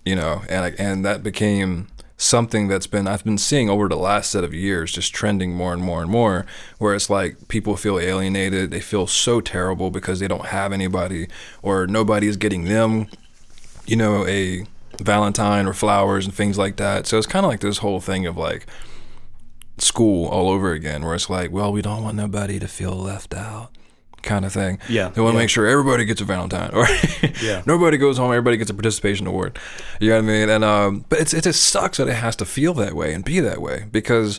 you 0.04 0.14
know, 0.14 0.42
and 0.48 0.74
and 0.78 1.04
that 1.04 1.22
became 1.22 1.88
something 2.18 2.66
that's 2.66 2.86
been 2.86 3.06
I've 3.06 3.24
been 3.24 3.36
seeing 3.36 3.68
over 3.68 3.88
the 3.88 3.96
last 3.96 4.30
set 4.30 4.42
of 4.42 4.54
years 4.54 4.90
just 4.90 5.14
trending 5.14 5.52
more 5.52 5.74
and 5.74 5.82
more 5.82 6.00
and 6.00 6.10
more 6.10 6.46
where 6.78 6.94
it's 6.94 7.10
like 7.10 7.46
people 7.48 7.76
feel 7.76 7.98
alienated 7.98 8.70
they 8.70 8.80
feel 8.80 9.06
so 9.06 9.42
terrible 9.42 9.90
because 9.90 10.18
they 10.18 10.26
don't 10.26 10.46
have 10.46 10.72
anybody 10.72 11.28
or 11.60 11.86
nobody 11.86 12.26
is 12.26 12.38
getting 12.38 12.64
them 12.64 13.06
you 13.86 13.96
know, 13.96 14.26
a 14.26 14.66
Valentine 14.98 15.66
or 15.66 15.72
flowers 15.72 16.26
and 16.26 16.34
things 16.34 16.58
like 16.58 16.76
that. 16.76 17.06
So 17.06 17.18
it's 17.18 17.26
kind 17.26 17.44
of 17.44 17.50
like 17.50 17.60
this 17.60 17.78
whole 17.78 18.00
thing 18.00 18.26
of 18.26 18.36
like 18.36 18.66
school 19.78 20.26
all 20.28 20.50
over 20.50 20.72
again, 20.72 21.04
where 21.04 21.14
it's 21.14 21.30
like, 21.30 21.50
well, 21.52 21.72
we 21.72 21.82
don't 21.82 22.02
want 22.02 22.16
nobody 22.16 22.58
to 22.58 22.68
feel 22.68 22.92
left 22.92 23.34
out, 23.34 23.70
kind 24.22 24.44
of 24.44 24.52
thing. 24.52 24.78
Yeah, 24.88 25.08
They 25.08 25.20
want 25.20 25.32
to 25.34 25.38
yeah. 25.38 25.42
make 25.44 25.50
sure 25.50 25.66
everybody 25.66 26.04
gets 26.04 26.20
a 26.20 26.24
Valentine, 26.24 26.70
or 26.74 26.86
Yeah. 27.42 27.62
nobody 27.66 27.96
goes 27.96 28.18
home, 28.18 28.30
everybody 28.30 28.56
gets 28.56 28.70
a 28.70 28.74
participation 28.74 29.26
award. 29.26 29.58
You 30.00 30.10
know 30.10 30.16
what 30.16 30.24
I 30.24 30.26
mean? 30.26 30.48
And 30.50 30.64
um, 30.64 31.04
but 31.08 31.20
it's 31.20 31.32
it 31.34 31.44
just 31.44 31.62
sucks 31.64 31.98
that 31.98 32.08
it 32.08 32.14
has 32.14 32.36
to 32.36 32.44
feel 32.44 32.74
that 32.74 32.94
way 32.94 33.14
and 33.14 33.24
be 33.24 33.40
that 33.40 33.60
way 33.60 33.86
because. 33.90 34.38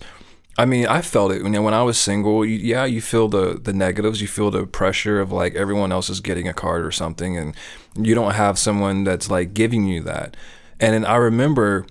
I 0.59 0.65
mean, 0.65 0.88
I 0.88 1.03
felt 1.03 1.31
it 1.31 1.44
when 1.44 1.53
when 1.63 1.75
I 1.75 1.83
was 1.83 2.00
single. 2.00 2.44
You, 2.44 2.56
yeah, 2.56 2.83
you 2.83 3.00
feel 3.00 3.27
the 3.27 3.59
the 3.63 3.74
negatives. 3.74 4.21
You 4.21 4.27
feel 4.27 4.50
the 4.50 4.65
pressure 4.65 5.19
of 5.19 5.31
like 5.31 5.53
everyone 5.53 5.91
else 5.91 6.09
is 6.09 6.19
getting 6.19 6.47
a 6.47 6.53
card 6.53 6.83
or 6.83 6.89
something, 6.91 7.38
and 7.38 7.53
you 7.95 8.15
don't 8.15 8.33
have 8.33 8.57
someone 8.57 9.03
that's 9.03 9.29
like 9.29 9.53
giving 9.53 9.85
you 9.85 10.01
that. 10.01 10.35
And 10.79 10.95
then 10.95 11.06
I 11.06 11.18
remember, 11.18 11.85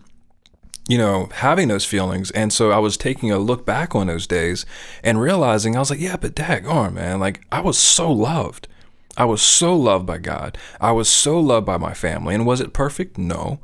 you 0.89 0.99
know, 0.99 1.29
having 1.35 1.69
those 1.69 1.85
feelings, 1.85 2.31
and 2.31 2.53
so 2.53 2.71
I 2.71 2.79
was 2.79 2.97
taking 2.97 3.33
a 3.33 3.39
look 3.39 3.67
back 3.67 3.95
on 3.95 4.07
those 4.07 4.27
days 4.27 4.65
and 5.03 5.21
realizing 5.21 5.77
I 5.77 5.81
was 5.81 5.91
like, 5.91 6.01
yeah, 6.01 6.17
but 6.17 6.35
daggone, 6.35 6.95
man, 6.95 7.19
like 7.19 7.41
I 7.51 7.61
was 7.61 7.79
so 7.79 8.11
loved. 8.11 8.69
I 9.17 9.25
was 9.25 9.41
so 9.41 9.75
loved 9.75 10.07
by 10.07 10.19
God. 10.19 10.59
I 10.81 10.93
was 10.93 11.09
so 11.09 11.41
loved 11.41 11.67
by 11.67 11.79
my 11.79 11.95
family. 11.95 12.35
And 12.35 12.47
was 12.47 12.61
it 12.61 12.73
perfect? 12.73 13.17
No. 13.17 13.61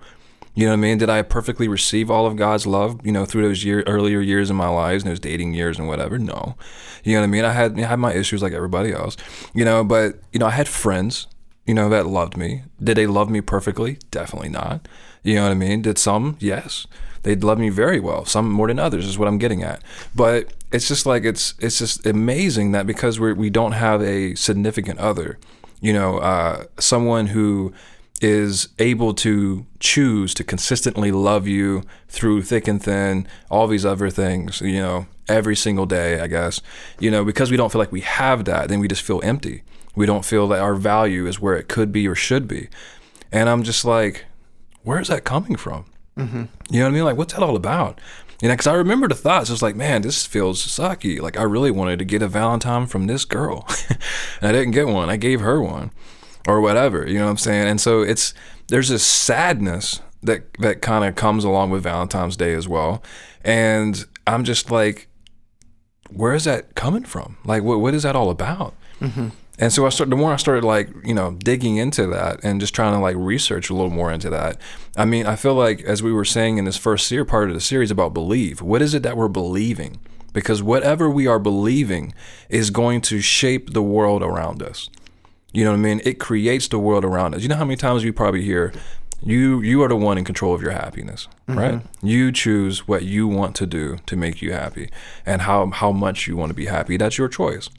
You 0.54 0.66
know 0.66 0.72
what 0.72 0.78
I 0.78 0.80
mean? 0.80 0.98
Did 0.98 1.10
I 1.10 1.22
perfectly 1.22 1.68
receive 1.68 2.10
all 2.10 2.26
of 2.26 2.36
God's 2.36 2.66
love, 2.66 3.04
you 3.04 3.12
know, 3.12 3.24
through 3.24 3.42
those 3.42 3.64
year, 3.64 3.82
earlier 3.86 4.20
years 4.20 4.50
in 4.50 4.56
my 4.56 4.68
lives 4.68 5.02
and 5.02 5.10
those 5.10 5.20
dating 5.20 5.54
years 5.54 5.78
and 5.78 5.88
whatever? 5.88 6.18
No. 6.18 6.56
You 7.04 7.14
know 7.14 7.20
what 7.20 7.26
I 7.26 7.28
mean? 7.28 7.44
I 7.44 7.52
had, 7.52 7.78
I 7.78 7.86
had 7.86 7.98
my 7.98 8.14
issues 8.14 8.42
like 8.42 8.52
everybody 8.52 8.92
else, 8.92 9.16
you 9.54 9.64
know, 9.64 9.84
but, 9.84 10.20
you 10.32 10.38
know, 10.38 10.46
I 10.46 10.50
had 10.50 10.68
friends, 10.68 11.26
you 11.66 11.74
know, 11.74 11.88
that 11.88 12.06
loved 12.06 12.36
me. 12.36 12.64
Did 12.82 12.96
they 12.96 13.06
love 13.06 13.30
me 13.30 13.40
perfectly? 13.40 13.98
Definitely 14.10 14.50
not. 14.50 14.88
You 15.22 15.36
know 15.36 15.44
what 15.44 15.52
I 15.52 15.54
mean? 15.54 15.82
Did 15.82 15.98
some? 15.98 16.36
Yes. 16.38 16.86
They 17.22 17.36
love 17.36 17.58
me 17.58 17.68
very 17.68 18.00
well. 18.00 18.24
Some 18.24 18.50
more 18.50 18.66
than 18.68 18.78
others 18.78 19.06
is 19.06 19.18
what 19.18 19.28
I'm 19.28 19.38
getting 19.38 19.62
at. 19.62 19.82
But 20.14 20.52
it's 20.72 20.88
just 20.88 21.06
like 21.06 21.24
it's 21.24 21.54
it's 21.58 21.78
just 21.78 22.06
amazing 22.06 22.72
that 22.72 22.86
because 22.86 23.20
we 23.20 23.32
we 23.32 23.50
don't 23.50 23.72
have 23.72 24.02
a 24.02 24.34
significant 24.34 24.98
other, 24.98 25.38
you 25.80 25.92
know, 25.92 26.18
uh, 26.18 26.64
someone 26.78 27.28
who 27.28 27.72
is 28.20 28.68
able 28.78 29.12
to 29.12 29.66
choose 29.80 30.32
to 30.32 30.44
consistently 30.44 31.10
love 31.10 31.48
you 31.48 31.82
through 32.08 32.42
thick 32.42 32.68
and 32.68 32.82
thin, 32.82 33.26
all 33.50 33.66
these 33.66 33.84
other 33.84 34.10
things, 34.10 34.60
you 34.60 34.80
know, 34.80 35.06
every 35.28 35.56
single 35.56 35.86
day, 35.86 36.20
I 36.20 36.28
guess. 36.28 36.60
You 37.00 37.10
know, 37.10 37.24
because 37.24 37.50
we 37.50 37.56
don't 37.56 37.70
feel 37.70 37.80
like 37.80 37.92
we 37.92 38.02
have 38.02 38.44
that, 38.44 38.68
then 38.68 38.80
we 38.80 38.88
just 38.88 39.02
feel 39.02 39.20
empty. 39.24 39.62
We 39.94 40.06
don't 40.06 40.24
feel 40.24 40.48
that 40.48 40.60
our 40.60 40.74
value 40.74 41.26
is 41.26 41.40
where 41.40 41.56
it 41.56 41.68
could 41.68 41.92
be 41.92 42.08
or 42.08 42.14
should 42.14 42.48
be. 42.48 42.68
And 43.30 43.48
I'm 43.48 43.62
just 43.62 43.84
like, 43.84 44.24
where's 44.82 45.08
that 45.08 45.24
coming 45.24 45.56
from? 45.56 45.84
Mm-hmm. 46.16 46.44
You 46.70 46.80
know 46.80 46.86
what 46.86 46.90
I 46.90 46.94
mean? 46.94 47.04
Like, 47.04 47.16
what's 47.16 47.34
that 47.34 47.42
all 47.42 47.56
about? 47.56 48.00
You 48.40 48.48
know, 48.48 48.54
because 48.54 48.66
I 48.66 48.74
remember 48.74 49.08
the 49.08 49.14
thoughts. 49.14 49.50
I 49.50 49.52
was 49.52 49.62
like, 49.62 49.76
man, 49.76 50.02
this 50.02 50.26
feels 50.26 50.64
sucky. 50.66 51.20
Like, 51.20 51.38
I 51.38 51.42
really 51.42 51.70
wanted 51.70 51.98
to 52.00 52.04
get 52.04 52.22
a 52.22 52.28
Valentine 52.28 52.86
from 52.86 53.06
this 53.06 53.24
girl. 53.24 53.66
and 53.88 53.98
I 54.48 54.52
didn't 54.52 54.72
get 54.72 54.88
one. 54.88 55.08
I 55.08 55.16
gave 55.16 55.40
her 55.40 55.62
one 55.62 55.92
or 56.48 56.60
whatever. 56.60 57.06
You 57.06 57.18
know 57.18 57.26
what 57.26 57.30
I'm 57.30 57.36
saying? 57.38 57.68
And 57.68 57.80
so 57.80 58.02
it's, 58.02 58.34
there's 58.68 58.88
this 58.88 59.04
sadness 59.04 60.00
that, 60.22 60.52
that 60.54 60.82
kind 60.82 61.04
of 61.04 61.14
comes 61.14 61.44
along 61.44 61.70
with 61.70 61.84
Valentine's 61.84 62.36
Day 62.36 62.52
as 62.52 62.66
well. 62.66 63.02
And 63.44 64.04
I'm 64.26 64.42
just 64.44 64.70
like, 64.70 65.08
where 66.10 66.34
is 66.34 66.44
that 66.44 66.74
coming 66.74 67.04
from? 67.04 67.38
Like, 67.44 67.62
what, 67.62 67.80
what 67.80 67.94
is 67.94 68.02
that 68.02 68.16
all 68.16 68.28
about? 68.30 68.74
And 69.62 69.72
so 69.72 69.86
I 69.86 69.90
started, 69.90 70.10
the 70.10 70.16
more 70.16 70.32
I 70.32 70.38
started 70.38 70.64
like, 70.64 70.88
you 71.04 71.14
know, 71.14 71.36
digging 71.38 71.76
into 71.76 72.08
that 72.08 72.40
and 72.42 72.60
just 72.60 72.74
trying 72.74 72.94
to 72.94 72.98
like 72.98 73.14
research 73.16 73.70
a 73.70 73.74
little 73.74 73.92
more 73.92 74.10
into 74.10 74.28
that. 74.28 74.58
I 74.96 75.04
mean, 75.04 75.24
I 75.24 75.36
feel 75.36 75.54
like, 75.54 75.82
as 75.82 76.02
we 76.02 76.12
were 76.12 76.24
saying 76.24 76.58
in 76.58 76.64
this 76.64 76.76
first 76.76 77.06
series, 77.06 77.30
part 77.30 77.48
of 77.48 77.54
the 77.54 77.60
series 77.60 77.92
about 77.92 78.12
believe, 78.12 78.60
what 78.60 78.82
is 78.82 78.92
it 78.92 79.04
that 79.04 79.16
we're 79.16 79.28
believing? 79.28 80.00
Because 80.32 80.64
whatever 80.64 81.08
we 81.08 81.28
are 81.28 81.38
believing 81.38 82.12
is 82.48 82.70
going 82.70 83.02
to 83.02 83.20
shape 83.20 83.72
the 83.72 83.82
world 83.82 84.20
around 84.20 84.64
us. 84.64 84.90
You 85.52 85.62
know 85.62 85.70
what 85.70 85.76
I 85.76 85.82
mean? 85.82 86.00
It 86.04 86.18
creates 86.18 86.66
the 86.66 86.80
world 86.80 87.04
around 87.04 87.36
us. 87.36 87.42
You 87.42 87.48
know 87.48 87.54
how 87.54 87.64
many 87.64 87.76
times 87.76 88.02
you 88.02 88.12
probably 88.12 88.42
hear, 88.42 88.72
You 89.24 89.60
you 89.60 89.80
are 89.84 89.88
the 89.88 89.94
one 89.94 90.18
in 90.18 90.24
control 90.24 90.52
of 90.54 90.62
your 90.62 90.72
happiness, 90.72 91.28
mm-hmm. 91.46 91.58
right? 91.58 91.82
You 92.02 92.32
choose 92.32 92.88
what 92.88 93.04
you 93.04 93.28
want 93.28 93.54
to 93.56 93.66
do 93.66 93.98
to 94.06 94.16
make 94.16 94.42
you 94.42 94.52
happy 94.52 94.90
and 95.24 95.42
how 95.42 95.70
how 95.70 95.92
much 95.92 96.26
you 96.26 96.36
want 96.36 96.50
to 96.50 96.54
be 96.54 96.66
happy. 96.66 96.96
That's 96.96 97.16
your 97.16 97.28
choice. 97.28 97.70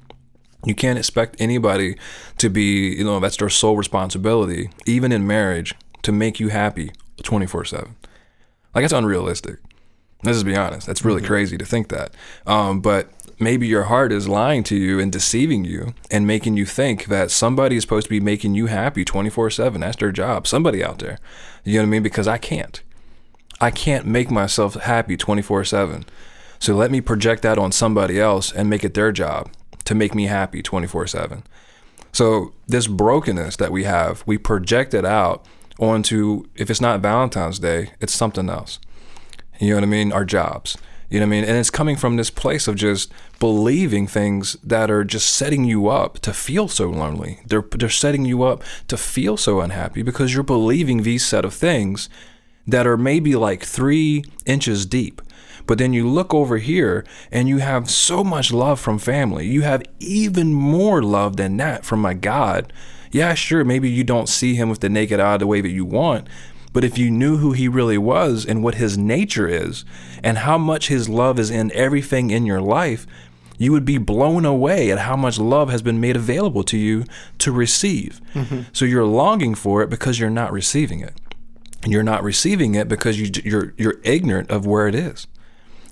You 0.66 0.76
can't 0.76 0.98
expect 0.98 1.36
anybody 1.40 1.98
to 2.38 2.50
be, 2.50 2.96
you 2.96 3.04
know, 3.04 3.20
that's 3.20 3.38
their 3.38 3.50
sole 3.50 3.76
responsibility, 3.76 4.70
even 4.86 5.12
in 5.12 5.28
marriage, 5.28 5.76
to 6.04 6.12
make 6.12 6.40
you 6.40 6.50
happy 6.50 6.92
24 7.24 7.66
7. 7.66 7.96
Like, 8.74 8.86
it's 8.86 8.94
unrealistic. 8.94 9.60
Let's 10.24 10.38
just 10.38 10.46
be 10.46 10.56
honest. 10.56 10.88
That's 10.88 11.04
really 11.04 11.22
crazy 11.22 11.58
to 11.58 11.66
think 11.66 11.90
that. 11.90 12.14
Um, 12.48 12.80
but 12.80 13.10
maybe 13.40 13.68
your 13.68 13.84
heart 13.84 14.14
is 14.14 14.30
lying 14.30 14.64
to 14.64 14.76
you 14.76 15.00
and 15.00 15.12
deceiving 15.12 15.66
you 15.66 15.94
and 16.10 16.26
making 16.26 16.56
you 16.56 16.66
think 16.66 17.08
that 17.08 17.30
somebody 17.30 17.76
is 17.76 17.84
supposed 17.84 18.06
to 18.06 18.10
be 18.10 18.22
making 18.22 18.56
you 18.56 18.68
happy 18.68 19.04
24 19.04 19.50
7. 19.50 19.82
That's 19.82 19.98
their 19.98 20.14
job. 20.14 20.48
Somebody 20.48 20.82
out 20.82 21.00
there. 21.00 21.20
You 21.66 21.74
know 21.74 21.82
what 21.82 21.88
I 21.88 21.90
mean? 21.90 22.04
Because 22.04 22.28
I 22.28 22.38
can't. 22.38 22.82
I 23.60 23.70
can't 23.70 24.06
make 24.06 24.32
myself 24.32 24.76
happy 24.76 25.18
24 25.18 25.66
7. 25.66 26.06
So 26.58 26.74
let 26.74 26.90
me 26.90 27.02
project 27.02 27.42
that 27.42 27.58
on 27.58 27.74
somebody 27.74 28.18
else 28.22 28.50
and 28.50 28.70
make 28.70 28.86
it 28.86 28.94
their 28.94 29.12
job 29.12 29.52
to 29.86 29.96
make 29.96 30.16
me 30.16 30.26
happy 30.26 30.62
24 30.62 31.08
7. 31.08 31.44
So 32.12 32.54
this 32.68 32.88
brokenness 32.88 33.56
that 33.58 33.72
we 33.72 33.84
have, 33.86 34.24
we 34.26 34.38
project 34.38 34.94
it 34.94 35.06
out 35.06 35.46
onto, 35.80 36.46
if 36.56 36.70
it's 36.70 36.82
not 36.82 37.00
Valentine's 37.02 37.60
Day, 37.60 37.92
it's 38.00 38.14
something 38.14 38.50
else. 38.50 38.80
You 39.60 39.70
know 39.70 39.76
what 39.78 39.84
I 39.84 39.88
mean? 39.88 40.12
Our 40.12 40.26
jobs. 40.26 40.78
You 41.10 41.20
know 41.20 41.28
what 41.28 41.36
I 41.36 41.42
mean? 41.42 41.50
And 41.50 41.58
it's 41.58 41.70
coming 41.70 41.96
from 41.96 42.16
this 42.16 42.32
place 42.32 42.68
of 42.68 42.76
just 42.76 43.12
believing 43.40 44.08
things 44.08 44.58
that 44.64 44.90
are 44.90 45.04
just 45.04 45.30
setting 45.30 45.64
you 45.64 45.88
up 45.88 46.18
to 46.20 46.34
feel 46.34 46.68
so 46.68 46.90
lonely. 46.90 47.40
They're 47.46 47.62
they're 47.62 47.90
setting 47.90 48.26
you 48.26 48.42
up 48.44 48.64
to 48.88 48.98
feel 48.98 49.38
so 49.38 49.62
unhappy 49.62 50.02
because 50.02 50.34
you're 50.34 50.42
believing 50.42 51.04
these 51.04 51.24
set 51.24 51.46
of 51.46 51.54
things 51.54 52.10
that 52.66 52.88
are 52.88 52.98
maybe 52.98 53.36
like 53.36 53.64
three 53.64 54.24
inches 54.48 54.88
deep. 54.88 55.22
But 55.66 55.78
then 55.78 55.94
you 55.94 56.08
look 56.08 56.34
over 56.34 56.58
here 56.58 57.06
and 57.32 57.48
you 57.48 57.60
have 57.60 57.90
so 57.90 58.24
much 58.24 58.52
love 58.52 58.80
from 58.80 59.00
family. 59.00 59.48
You 59.48 59.62
have 59.62 59.84
even 60.00 60.54
more 60.54 61.02
love 61.02 61.38
than 61.38 61.58
that 61.58 61.86
from 61.86 62.02
my 62.02 62.14
God. 62.14 62.74
Yeah, 63.12 63.34
sure, 63.34 63.64
maybe 63.64 63.90
you 63.90 64.04
don't 64.04 64.28
see 64.28 64.56
him 64.56 64.70
with 64.70 64.80
the 64.80 64.90
naked 64.90 65.20
eye 65.20 65.38
the 65.38 65.48
way 65.48 65.62
that 65.62 65.70
you 65.70 65.86
want, 65.86 66.28
but 66.74 66.84
if 66.84 66.98
you 66.98 67.12
knew 67.12 67.38
who 67.38 67.52
he 67.52 67.68
really 67.68 68.00
was 68.00 68.46
and 68.46 68.64
what 68.64 68.76
his 68.76 68.98
nature 68.98 69.48
is 69.48 69.86
and 70.24 70.40
how 70.40 70.58
much 70.58 70.88
his 70.88 71.08
love 71.08 71.38
is 71.38 71.52
in 71.52 71.72
everything 71.74 72.32
in 72.32 72.48
your 72.48 72.60
life, 72.60 73.06
you 73.60 73.72
would 73.72 73.86
be 73.86 74.00
blown 74.00 74.46
away 74.46 74.92
at 74.92 75.00
how 75.00 75.16
much 75.16 75.40
love 75.40 75.70
has 75.70 75.84
been 75.84 76.02
made 76.02 76.16
available 76.16 76.64
to 76.64 76.78
you 76.78 77.06
to 77.38 77.52
receive. 77.52 78.20
Mm-hmm. 78.34 78.62
So 78.74 78.86
you're 78.86 79.06
longing 79.06 79.54
for 79.54 79.84
it 79.84 79.90
because 79.92 80.20
you're 80.20 80.32
not 80.32 80.52
receiving 80.52 81.00
it. 81.02 81.14
And 81.84 81.92
you're 81.92 82.02
not 82.02 82.24
receiving 82.24 82.76
it 82.76 82.88
because 82.88 83.20
you, 83.20 83.30
you're 83.44 83.74
you're 83.78 84.00
ignorant 84.04 84.50
of 84.50 84.66
where 84.66 84.88
it 84.88 84.96
is. 84.96 85.28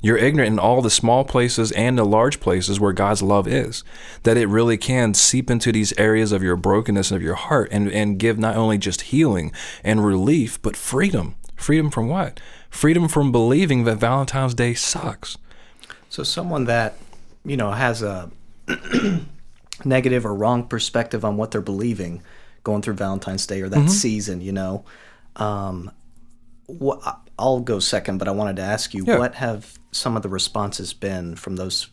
You're 0.01 0.17
ignorant 0.17 0.53
in 0.53 0.59
all 0.59 0.81
the 0.81 0.89
small 0.89 1.23
places 1.23 1.71
and 1.73 1.97
the 1.97 2.03
large 2.03 2.39
places 2.39 2.79
where 2.79 2.91
God's 2.91 3.21
love 3.21 3.47
is. 3.47 3.83
That 4.23 4.37
it 4.37 4.47
really 4.47 4.77
can 4.77 5.13
seep 5.13 5.49
into 5.49 5.71
these 5.71 5.93
areas 5.97 6.31
of 6.31 6.41
your 6.41 6.55
brokenness 6.55 7.11
and 7.11 7.17
of 7.17 7.23
your 7.23 7.35
heart 7.35 7.69
and, 7.71 7.89
and 7.91 8.17
give 8.17 8.39
not 8.39 8.55
only 8.55 8.77
just 8.79 9.01
healing 9.01 9.51
and 9.83 10.03
relief, 10.03 10.59
but 10.61 10.75
freedom. 10.75 11.35
Freedom 11.55 11.91
from 11.91 12.07
what? 12.07 12.39
Freedom 12.71 13.07
from 13.07 13.31
believing 13.31 13.83
that 13.83 13.97
Valentine's 13.97 14.55
Day 14.55 14.73
sucks. 14.73 15.37
So 16.09 16.23
someone 16.23 16.65
that 16.65 16.95
you 17.45 17.55
know 17.57 17.71
has 17.71 18.01
a 18.01 18.31
negative 19.85 20.25
or 20.25 20.33
wrong 20.33 20.67
perspective 20.67 21.23
on 21.23 21.37
what 21.37 21.51
they're 21.51 21.61
believing 21.61 22.23
going 22.63 22.81
through 22.81 22.95
Valentine's 22.95 23.45
Day 23.45 23.61
or 23.61 23.69
Mm-hmm. 23.69 23.85
that 23.85 23.91
season, 23.91 24.41
you 24.41 24.51
know, 24.51 24.83
um, 25.35 25.91
what 26.67 27.19
I'll 27.41 27.59
go 27.59 27.79
second, 27.79 28.19
but 28.19 28.27
I 28.27 28.31
wanted 28.31 28.55
to 28.57 28.61
ask 28.61 28.93
you, 28.93 29.03
Yeah. 29.05 29.17
what 29.17 29.35
have 29.35 29.79
some 29.91 30.15
of 30.15 30.21
the 30.21 30.29
responses 30.29 30.93
been 30.93 31.35
from 31.35 31.55
those 31.55 31.87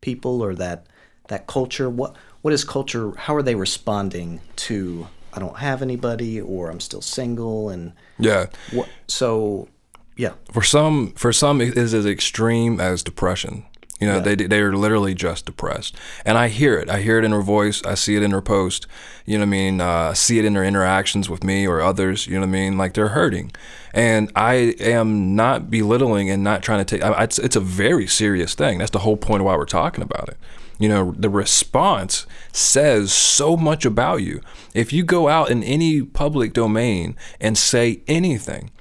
people 0.00 0.42
or 0.42 0.54
that 0.56 0.86
that 1.28 1.46
culture? 1.46 1.88
What 1.88 2.14
what 2.42 2.52
is 2.52 2.64
culture? 2.64 3.12
How 3.16 3.34
are 3.34 3.42
they 3.42 3.54
responding 3.54 4.40
to? 4.56 5.06
I 5.34 5.38
don't 5.40 5.56
have 5.58 5.80
anybody, 5.80 6.38
or 6.40 6.70
I'm 6.70 6.80
still 6.80 7.00
single, 7.00 7.70
and 7.70 7.92
Yeah. 8.18 8.46
what? 8.70 8.88
So, 9.08 9.68
yeah, 10.14 10.32
For 10.52 10.62
some, 10.62 11.12
for 11.16 11.32
some, 11.32 11.62
it 11.62 11.74
is 11.78 11.94
as 11.94 12.04
extreme 12.04 12.78
as 12.80 13.02
depression. 13.02 13.64
You 14.02 14.08
know, 14.08 14.20
they 14.20 14.34
they 14.34 14.60
are 14.60 14.76
literally 14.76 15.14
just 15.14 15.46
depressed, 15.46 15.96
and 16.24 16.36
I 16.36 16.48
hear 16.48 16.76
it. 16.76 16.90
I 16.90 17.00
hear 17.02 17.18
it 17.18 17.24
in 17.24 17.30
her 17.30 17.40
voice. 17.40 17.84
I 17.84 17.94
see 17.94 18.16
it 18.16 18.22
in 18.22 18.32
her 18.32 18.42
post. 18.42 18.88
You 19.24 19.38
know 19.38 19.42
what 19.42 19.48
I 19.48 19.50
mean? 19.50 19.80
Uh, 19.80 20.12
see 20.14 20.40
it 20.40 20.44
in 20.44 20.56
her 20.56 20.64
interactions 20.64 21.30
with 21.30 21.44
me 21.44 21.68
or 21.68 21.80
others. 21.80 22.26
You 22.26 22.34
know 22.34 22.40
what 22.40 22.48
I 22.48 22.50
mean? 22.50 22.76
Like 22.76 22.94
they're 22.94 23.08
hurting, 23.08 23.52
and 23.94 24.32
I 24.34 24.74
am 24.80 25.36
not 25.36 25.70
belittling 25.70 26.30
and 26.30 26.42
not 26.42 26.62
trying 26.62 26.84
to 26.84 26.84
take. 26.84 27.04
I, 27.04 27.22
it's 27.22 27.38
it's 27.38 27.54
a 27.54 27.60
very 27.60 28.08
serious 28.08 28.54
thing. 28.56 28.78
That's 28.78 28.90
the 28.90 28.98
whole 28.98 29.16
point 29.16 29.40
of 29.40 29.46
why 29.46 29.56
we're 29.56 29.66
talking 29.66 30.02
about 30.02 30.28
it. 30.28 30.36
You 30.80 30.88
know, 30.88 31.14
the 31.16 31.30
response 31.30 32.26
says 32.52 33.12
so 33.12 33.56
much 33.56 33.84
about 33.84 34.16
you. 34.16 34.40
If 34.74 34.92
you 34.92 35.04
go 35.04 35.28
out 35.28 35.48
in 35.48 35.62
any 35.62 36.02
public 36.02 36.52
domain 36.54 37.16
and 37.40 37.56
say 37.56 38.00
anything, 38.08 38.72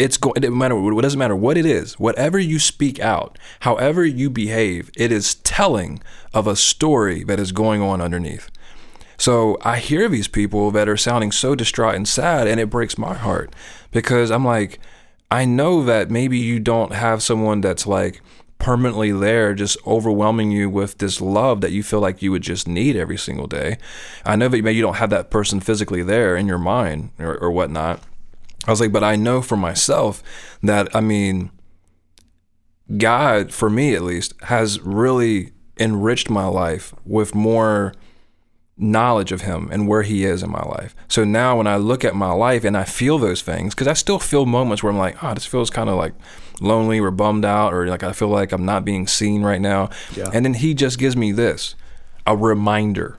it's 0.00 0.16
going 0.16 0.32
it 0.36 0.40
doesn't 0.40 0.56
matter 0.56 0.76
it 0.76 1.02
doesn't 1.02 1.18
matter 1.18 1.36
what 1.36 1.58
it 1.58 1.66
is 1.66 1.98
whatever 2.00 2.38
you 2.38 2.58
speak 2.58 2.98
out 2.98 3.38
however 3.60 4.04
you 4.04 4.30
behave 4.30 4.90
it 4.96 5.12
is 5.12 5.34
telling 5.36 6.02
of 6.32 6.46
a 6.46 6.56
story 6.56 7.22
that 7.24 7.38
is 7.38 7.52
going 7.52 7.82
on 7.82 8.00
underneath. 8.00 8.50
So 9.18 9.58
i 9.62 9.76
hear 9.76 10.08
these 10.08 10.28
people 10.28 10.70
that 10.70 10.88
are 10.88 10.96
sounding 10.96 11.30
so 11.30 11.54
distraught 11.54 11.94
and 11.94 12.08
sad 12.08 12.48
and 12.48 12.58
it 12.58 12.70
breaks 12.70 12.96
my 12.96 13.14
heart 13.14 13.54
because 13.90 14.30
i'm 14.30 14.44
like 14.44 14.80
i 15.30 15.44
know 15.44 15.82
that 15.84 16.10
maybe 16.10 16.38
you 16.38 16.58
don't 16.58 16.94
have 16.94 17.22
someone 17.22 17.60
that's 17.60 17.86
like 17.86 18.22
permanently 18.58 19.12
there 19.12 19.54
just 19.54 19.76
overwhelming 19.86 20.50
you 20.50 20.70
with 20.70 20.96
this 20.98 21.20
love 21.20 21.60
that 21.60 21.72
you 21.72 21.82
feel 21.82 22.00
like 22.00 22.22
you 22.22 22.30
would 22.30 22.42
just 22.42 22.68
need 22.68 22.94
every 22.94 23.16
single 23.16 23.46
day. 23.46 23.78
I 24.22 24.36
know 24.36 24.48
that 24.48 24.62
maybe 24.62 24.76
you 24.76 24.82
don't 24.82 24.96
have 24.98 25.08
that 25.10 25.30
person 25.30 25.60
physically 25.60 26.02
there 26.02 26.36
in 26.36 26.46
your 26.46 26.58
mind 26.58 27.08
or, 27.18 27.38
or 27.38 27.50
whatnot 27.50 28.02
I 28.66 28.70
was 28.70 28.80
like, 28.80 28.92
but 28.92 29.04
I 29.04 29.16
know 29.16 29.40
for 29.42 29.56
myself 29.56 30.22
that, 30.62 30.94
I 30.94 31.00
mean, 31.00 31.50
God, 32.96 33.52
for 33.52 33.70
me 33.70 33.94
at 33.94 34.02
least, 34.02 34.34
has 34.42 34.80
really 34.80 35.52
enriched 35.78 36.28
my 36.28 36.46
life 36.46 36.92
with 37.06 37.34
more 37.34 37.94
knowledge 38.76 39.32
of 39.32 39.42
Him 39.42 39.68
and 39.70 39.86
where 39.86 40.02
He 40.02 40.24
is 40.24 40.42
in 40.42 40.50
my 40.50 40.62
life. 40.62 40.94
So 41.08 41.24
now 41.24 41.56
when 41.58 41.66
I 41.66 41.76
look 41.76 42.04
at 42.04 42.14
my 42.14 42.32
life 42.32 42.64
and 42.64 42.76
I 42.76 42.84
feel 42.84 43.18
those 43.18 43.42
things, 43.42 43.74
because 43.74 43.86
I 43.86 43.92
still 43.92 44.18
feel 44.18 44.46
moments 44.46 44.82
where 44.82 44.92
I'm 44.92 44.98
like, 44.98 45.22
oh, 45.22 45.34
this 45.34 45.46
feels 45.46 45.70
kind 45.70 45.88
of 45.88 45.96
like 45.96 46.14
lonely 46.60 47.00
or 47.00 47.10
bummed 47.10 47.44
out, 47.44 47.72
or 47.72 47.86
like 47.86 48.02
I 48.02 48.12
feel 48.12 48.28
like 48.28 48.52
I'm 48.52 48.64
not 48.64 48.84
being 48.84 49.06
seen 49.06 49.42
right 49.42 49.60
now. 49.60 49.90
Yeah. 50.14 50.30
And 50.32 50.44
then 50.44 50.54
He 50.54 50.74
just 50.74 50.98
gives 50.98 51.16
me 51.16 51.32
this 51.32 51.74
a 52.26 52.36
reminder. 52.36 53.16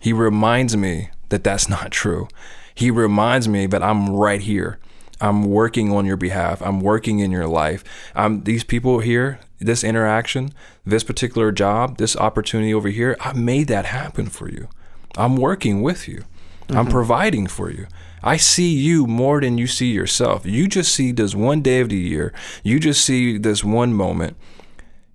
He 0.00 0.12
reminds 0.12 0.76
me 0.76 1.10
that 1.28 1.44
that's 1.44 1.68
not 1.68 1.90
true. 1.90 2.28
He 2.74 2.90
reminds 2.90 3.48
me 3.48 3.66
that 3.66 3.82
I'm 3.82 4.10
right 4.10 4.40
here. 4.40 4.78
I'm 5.20 5.44
working 5.44 5.92
on 5.92 6.04
your 6.04 6.16
behalf. 6.16 6.60
I'm 6.62 6.80
working 6.80 7.20
in 7.20 7.30
your 7.30 7.46
life. 7.46 7.84
I'm 8.14 8.42
these 8.42 8.64
people 8.64 8.98
here, 8.98 9.38
this 9.60 9.84
interaction, 9.84 10.52
this 10.84 11.04
particular 11.04 11.52
job, 11.52 11.98
this 11.98 12.16
opportunity 12.16 12.74
over 12.74 12.88
here, 12.88 13.16
I 13.20 13.32
made 13.32 13.68
that 13.68 13.86
happen 13.86 14.26
for 14.26 14.50
you. 14.50 14.68
I'm 15.16 15.36
working 15.36 15.82
with 15.82 16.08
you. 16.08 16.24
I'm 16.68 16.84
mm-hmm. 16.84 16.90
providing 16.90 17.46
for 17.46 17.70
you. 17.70 17.86
I 18.22 18.36
see 18.36 18.72
you 18.72 19.06
more 19.06 19.40
than 19.40 19.58
you 19.58 19.66
see 19.66 19.92
yourself. 19.92 20.46
You 20.46 20.68
just 20.68 20.92
see 20.94 21.12
this 21.12 21.34
one 21.34 21.60
day 21.60 21.80
of 21.80 21.88
the 21.88 21.96
year. 21.96 22.32
You 22.62 22.80
just 22.80 23.04
see 23.04 23.36
this 23.36 23.64
one 23.64 23.94
moment 23.94 24.36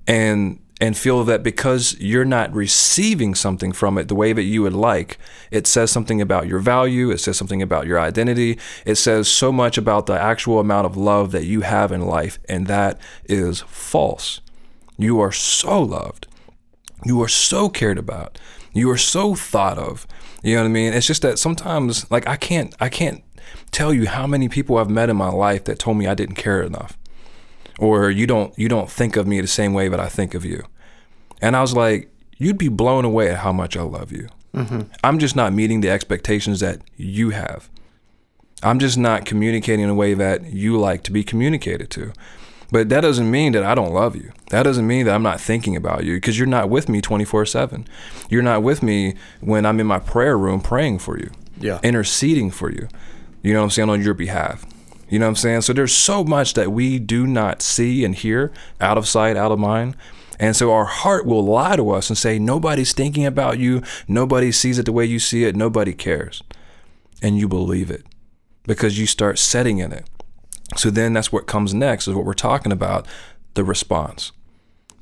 and 0.07 0.59
and 0.79 0.96
feel 0.96 1.24
that 1.24 1.41
because 1.41 2.00
you're 2.00 2.25
not 2.25 2.53
receiving 2.53 3.34
something 3.34 3.72
from 3.72 3.98
it 3.98 4.07
the 4.07 4.15
way 4.15 4.31
that 4.34 4.43
you 4.43 4.62
would 4.62 4.74
like, 4.74 5.17
it 5.50 5.65
says 5.65 5.91
something 5.91 6.22
about 6.22 6.48
your 6.48 6.60
value, 6.60 7.10
it 7.10 7.19
says 7.19 7.38
something 7.38 7.62
about 7.62 7.88
your 7.88 8.00
identity, 8.00 8.60
it 8.86 8.96
says 8.96 9.27
so 9.27 9.51
much 9.51 9.77
about 9.77 10.05
the 10.05 10.19
actual 10.19 10.60
amount 10.60 10.86
of 10.86 10.96
love 10.96 11.31
that 11.31 11.46
you 11.46 11.62
have 11.62 11.91
in 11.91 12.05
life, 12.05 12.38
and 12.48 12.67
that 12.67 13.00
is 13.25 13.62
false. 13.62 14.41
You 14.98 15.19
are 15.19 15.31
so 15.31 15.81
loved. 15.81 16.27
You 17.03 17.22
are 17.22 17.27
so 17.27 17.69
cared 17.69 17.98
about. 17.98 18.38
You 18.74 18.89
are 18.91 18.98
so 18.98 19.36
thought 19.36 19.77
of. 19.77 20.05
You 20.43 20.55
know 20.55 20.62
what 20.62 20.69
I 20.69 20.72
mean? 20.72 20.93
It's 20.93 21.07
just 21.07 21.24
that 21.24 21.39
sometimes 21.39 22.10
like 22.12 22.27
I 22.27 22.36
can't 22.36 22.75
I 22.79 22.89
can't 22.89 23.24
tell 23.72 23.93
you 23.93 24.07
how 24.07 24.27
many 24.27 24.50
people 24.50 24.77
I've 24.77 24.89
met 24.89 25.10
in 25.10 25.17
my 25.17 25.29
life 25.29 25.63
that 25.65 25.79
told 25.79 25.98
me 25.98 26.07
I 26.07 26.13
didn't 26.13 26.36
care 26.36 26.62
enough 26.62 26.98
or 27.79 28.10
you 28.10 28.27
don't 28.27 28.57
you 28.57 28.67
don't 28.69 28.89
think 28.89 29.15
of 29.15 29.27
me 29.27 29.39
the 29.41 29.48
same 29.48 29.74
way 29.74 29.88
that 29.89 30.00
I 30.00 30.07
think 30.10 30.34
of 30.34 30.43
you. 30.46 30.63
And 31.41 31.55
I 31.55 31.62
was 31.62 31.75
like, 31.75 32.10
you'd 32.38 32.57
be 32.57 32.69
blown 32.69 33.05
away 33.05 33.29
at 33.29 33.38
how 33.39 33.51
much 33.53 33.77
I 33.77 33.84
love 33.84 34.12
you. 34.12 34.27
Mm-hmm. 34.55 34.81
I'm 35.03 35.19
just 35.19 35.36
not 35.36 35.53
meeting 35.53 35.81
the 35.81 35.89
expectations 35.89 36.60
that 36.62 36.81
you 36.96 37.29
have. 37.31 37.69
I'm 38.63 38.79
just 38.79 38.98
not 38.98 39.25
communicating 39.25 39.81
in 39.84 39.89
a 39.89 39.93
way 39.96 40.15
that 40.15 40.46
you 40.51 40.79
like 40.79 41.03
to 41.03 41.12
be 41.12 41.24
communicated 41.24 41.91
to. 41.91 42.12
But 42.72 42.89
that 42.89 43.01
doesn't 43.01 43.29
mean 43.29 43.53
that 43.53 43.63
I 43.63 43.75
don't 43.75 43.93
love 43.93 44.15
you. 44.15 44.31
That 44.50 44.63
doesn't 44.63 44.88
mean 44.88 45.05
that 45.05 45.13
I'm 45.15 45.24
not 45.24 45.39
thinking 45.39 45.75
about 45.75 46.03
you 46.03 46.15
because 46.15 46.38
you're 46.38 46.48
not 46.48 46.69
with 46.69 46.89
me 46.89 47.01
24 47.01 47.46
7. 47.46 47.88
You're 48.29 48.41
not 48.41 48.63
with 48.63 48.81
me 48.84 49.13
when 49.41 49.65
I'm 49.65 49.79
in 49.79 49.88
my 49.88 50.00
prayer 50.00 50.38
room 50.38 50.60
praying 50.60 51.00
for 51.00 51.17
you 51.17 51.29
Yeah. 51.60 51.79
interceding 51.84 52.50
for 52.51 52.69
you. 52.72 52.88
You 53.43 53.53
know 53.53 53.60
what 53.60 53.65
I'm 53.65 53.69
saying? 53.69 53.89
On 53.89 54.01
your 54.01 54.15
behalf. 54.15 54.65
You 55.09 55.19
know 55.19 55.25
what 55.25 55.31
I'm 55.31 55.35
saying? 55.37 55.61
So 55.61 55.73
there's 55.73 55.93
so 55.93 56.23
much 56.23 56.53
that 56.55 56.71
we 56.71 56.99
do 56.99 57.25
not 57.25 57.61
see 57.61 58.03
and 58.03 58.13
hear 58.13 58.51
out 58.81 58.97
of 58.97 59.07
sight, 59.07 59.37
out 59.37 59.51
of 59.51 59.59
mind. 59.59 59.95
And 60.39 60.55
so 60.55 60.71
our 60.71 60.85
heart 60.85 61.25
will 61.25 61.43
lie 61.43 61.75
to 61.75 61.89
us 61.91 62.09
and 62.09 62.17
say, 62.17 62.37
nobody's 62.37 62.93
thinking 62.93 63.25
about 63.25 63.57
you. 63.57 63.81
Nobody 64.07 64.51
sees 64.51 64.77
it 64.77 64.85
the 64.85 64.91
way 64.91 65.05
you 65.05 65.19
see 65.19 65.45
it. 65.45 65.55
Nobody 65.55 65.93
cares. 65.93 66.43
And 67.21 67.37
you 67.37 67.47
believe 67.47 67.89
it 67.89 68.05
because 68.63 68.99
you 68.99 69.07
start 69.07 69.39
setting 69.39 69.79
in 69.79 69.91
it. 69.91 70.05
So 70.75 70.89
then 70.89 71.13
that's 71.13 71.31
what 71.31 71.47
comes 71.47 71.73
next 71.73 72.07
is 72.07 72.13
what 72.13 72.25
we're 72.25 72.33
talking 72.33 72.71
about 72.71 73.07
the 73.53 73.63
response. 73.63 74.31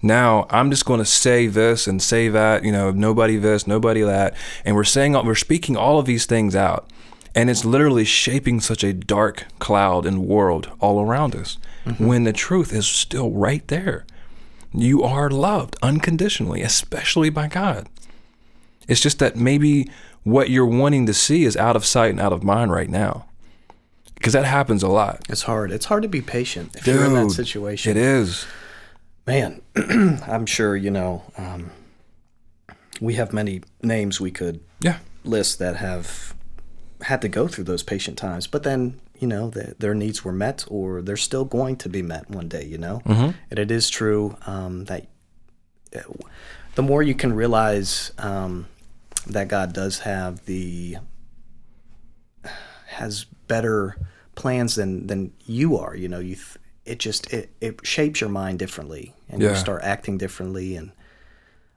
Now 0.02 0.46
I'm 0.52 0.70
just 0.70 0.86
going 0.86 1.00
to 1.00 1.06
say 1.06 1.48
this 1.48 1.88
and 1.88 2.02
say 2.02 2.30
that, 2.30 2.64
you 2.64 2.72
know, 2.72 2.92
nobody 2.92 3.38
this, 3.38 3.66
nobody 3.66 4.02
that. 4.02 4.36
And 4.64 4.76
we're 4.76 4.84
saying, 4.84 5.14
we're 5.14 5.36
speaking 5.36 5.76
all 5.76 5.98
of 5.98 6.06
these 6.06 6.26
things 6.26 6.56
out. 6.56 6.90
And 7.36 7.50
it's 7.50 7.66
literally 7.66 8.06
shaping 8.06 8.62
such 8.62 8.84
a 8.84 8.94
dark 8.94 9.46
cloud 9.60 10.06
and 10.06 10.26
world 10.26 10.72
all 10.80 11.02
around 11.02 11.36
us 11.36 11.58
mm-hmm. 11.86 12.08
when 12.08 12.24
the 12.24 12.32
truth 12.32 12.72
is 12.72 12.88
still 12.88 13.30
right 13.30 13.68
there. 13.68 14.06
You 14.74 15.04
are 15.04 15.30
loved 15.30 15.76
unconditionally, 15.82 16.62
especially 16.62 17.30
by 17.30 17.48
God. 17.48 17.90
It's 18.88 19.02
just 19.02 19.20
that 19.20 19.36
maybe 19.36 19.90
what 20.24 20.50
you're 20.50 20.66
wanting 20.66 21.06
to 21.08 21.14
see 21.14 21.44
is 21.44 21.58
out 21.58 21.76
of 21.76 21.86
sight 21.86 22.12
and 22.12 22.22
out 22.22 22.34
of 22.34 22.44
mind 22.44 22.72
right 22.72 22.90
now. 22.90 23.26
Because 24.16 24.34
that 24.34 24.46
happens 24.46 24.82
a 24.82 24.88
lot. 24.88 25.22
It's 25.28 25.44
hard. 25.44 25.72
It's 25.72 25.86
hard 25.86 26.04
to 26.04 26.10
be 26.10 26.22
patient 26.22 26.76
if 26.76 26.86
Dude, 26.86 26.96
you're 26.96 27.06
in 27.06 27.14
that 27.14 27.32
situation. 27.32 27.92
It 27.92 27.98
is. 27.98 28.46
Man, 29.28 29.62
I'm 29.76 30.46
sure, 30.46 30.76
you 30.76 30.90
know, 30.90 31.24
um, 31.38 31.72
we 33.02 33.16
have 33.16 33.34
many 33.34 33.62
names 33.82 34.22
we 34.22 34.32
could 34.32 34.62
yeah. 34.80 35.00
list 35.24 35.60
that 35.60 35.78
have 35.78 36.35
had 37.06 37.22
to 37.22 37.30
go 37.30 37.48
through 37.48 37.66
those 37.66 37.84
patient 37.84 38.18
times, 38.18 38.48
but 38.48 38.64
then 38.64 39.00
you 39.20 39.28
know 39.28 39.50
the, 39.52 39.76
their 39.78 39.94
needs 39.94 40.26
were 40.26 40.32
met, 40.32 40.66
or 40.68 41.02
they're 41.02 41.18
still 41.18 41.46
going 41.46 41.76
to 41.78 41.90
be 41.90 42.02
met 42.02 42.30
one 42.30 42.48
day. 42.48 42.66
You 42.66 42.80
know, 42.80 43.02
mm-hmm. 43.06 43.38
and 43.50 43.60
it 43.60 43.70
is 43.70 43.90
true 43.90 44.38
um, 44.48 44.86
that 44.86 45.08
uh, 45.96 46.02
the 46.74 46.82
more 46.82 47.04
you 47.04 47.14
can 47.14 47.34
realize 47.34 48.12
um, 48.18 48.68
that 49.28 49.48
God 49.48 49.72
does 49.72 50.00
have 50.00 50.46
the 50.46 50.98
has 52.88 53.26
better 53.48 53.98
plans 54.34 54.76
than 54.76 55.06
than 55.06 55.32
you 55.46 55.78
are. 55.78 55.96
You 55.96 56.08
know, 56.08 56.20
you 56.20 56.36
th- 56.36 56.58
it 56.86 56.98
just 56.98 57.32
it, 57.32 57.52
it 57.62 57.86
shapes 57.86 58.20
your 58.20 58.32
mind 58.32 58.58
differently, 58.58 59.14
and 59.30 59.44
yeah. 59.44 59.50
you 59.50 59.56
start 59.56 59.84
acting 59.84 60.18
differently, 60.18 60.76
and 60.76 60.92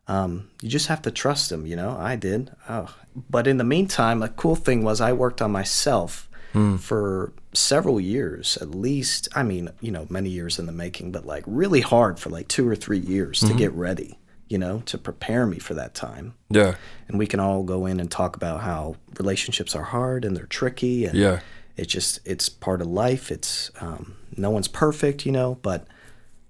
um, 0.08 0.50
you 0.60 0.68
just 0.68 0.88
have 0.88 1.02
to 1.02 1.10
trust 1.10 1.52
him. 1.52 1.66
You 1.66 1.76
know, 1.76 1.96
I 1.98 2.16
did. 2.16 2.50
Oh, 2.68 2.94
but 3.30 3.46
in 3.46 3.58
the 3.58 3.64
meantime, 3.64 4.22
a 4.22 4.28
cool 4.28 4.56
thing 4.56 4.82
was 4.82 5.00
I 5.00 5.12
worked 5.12 5.40
on 5.40 5.52
myself 5.52 6.28
mm. 6.54 6.80
for 6.80 7.32
several 7.52 8.00
years, 8.00 8.56
at 8.60 8.70
least. 8.70 9.28
I 9.34 9.42
mean, 9.42 9.70
you 9.80 9.90
know, 9.90 10.06
many 10.08 10.30
years 10.30 10.58
in 10.58 10.66
the 10.66 10.72
making, 10.72 11.12
but 11.12 11.26
like 11.26 11.44
really 11.46 11.80
hard 11.80 12.18
for 12.18 12.30
like 12.30 12.48
two 12.48 12.68
or 12.68 12.76
three 12.76 12.98
years 12.98 13.40
mm-hmm. 13.40 13.52
to 13.52 13.58
get 13.58 13.72
ready, 13.72 14.18
you 14.48 14.58
know, 14.58 14.82
to 14.86 14.98
prepare 14.98 15.46
me 15.46 15.58
for 15.58 15.74
that 15.74 15.94
time. 15.94 16.34
Yeah. 16.50 16.74
And 17.08 17.18
we 17.18 17.26
can 17.26 17.40
all 17.40 17.62
go 17.62 17.86
in 17.86 18.00
and 18.00 18.10
talk 18.10 18.36
about 18.36 18.60
how 18.60 18.96
relationships 19.18 19.74
are 19.74 19.84
hard 19.84 20.24
and 20.24 20.36
they're 20.36 20.46
tricky. 20.46 21.04
And 21.06 21.18
yeah. 21.18 21.40
It's 21.76 21.92
just, 21.92 22.18
it's 22.24 22.48
part 22.48 22.80
of 22.80 22.88
life. 22.88 23.30
It's, 23.30 23.70
um, 23.80 24.16
no 24.36 24.50
one's 24.50 24.66
perfect, 24.66 25.24
you 25.24 25.30
know, 25.30 25.58
but 25.62 25.86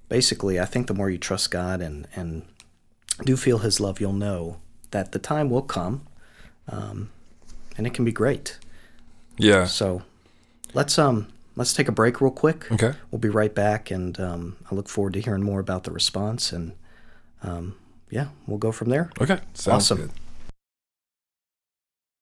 basically, 0.09 0.59
I 0.59 0.65
think 0.65 0.87
the 0.87 0.95
more 0.95 1.11
you 1.11 1.19
trust 1.19 1.51
God 1.51 1.83
and, 1.83 2.09
and 2.15 2.47
do 3.25 3.37
feel 3.37 3.59
His 3.59 3.81
love, 3.81 4.01
you'll 4.01 4.13
know 4.13 4.59
that 4.91 5.13
the 5.13 5.19
time 5.19 5.51
will 5.51 5.63
come 5.63 6.07
um, 6.69 7.11
and 7.77 7.87
it 7.87 7.95
can 7.95 8.05
be 8.05 8.13
great. 8.13 8.59
Yeah. 9.37 9.65
So 9.67 10.03
let's 10.75 10.99
um 10.99 11.29
let's 11.57 11.73
take 11.73 11.89
a 11.89 11.93
break 11.93 12.21
real 12.21 12.31
quick. 12.31 12.71
Okay. 12.71 12.93
We'll 13.11 13.21
be 13.21 13.29
right 13.29 13.55
back, 13.55 13.91
and 13.91 14.19
um, 14.21 14.57
I 14.71 14.75
look 14.75 14.89
forward 14.89 15.15
to 15.15 15.21
hearing 15.21 15.43
more 15.43 15.61
about 15.61 15.85
the 15.85 15.91
response, 15.91 16.53
and 16.53 16.73
um, 17.43 17.77
yeah, 18.11 18.29
we'll 18.47 18.59
go 18.59 18.73
from 18.73 18.89
there. 18.91 19.11
Okay. 19.21 19.39
Sounds 19.55 19.85
awesome. 19.85 19.99
Good. 19.99 20.11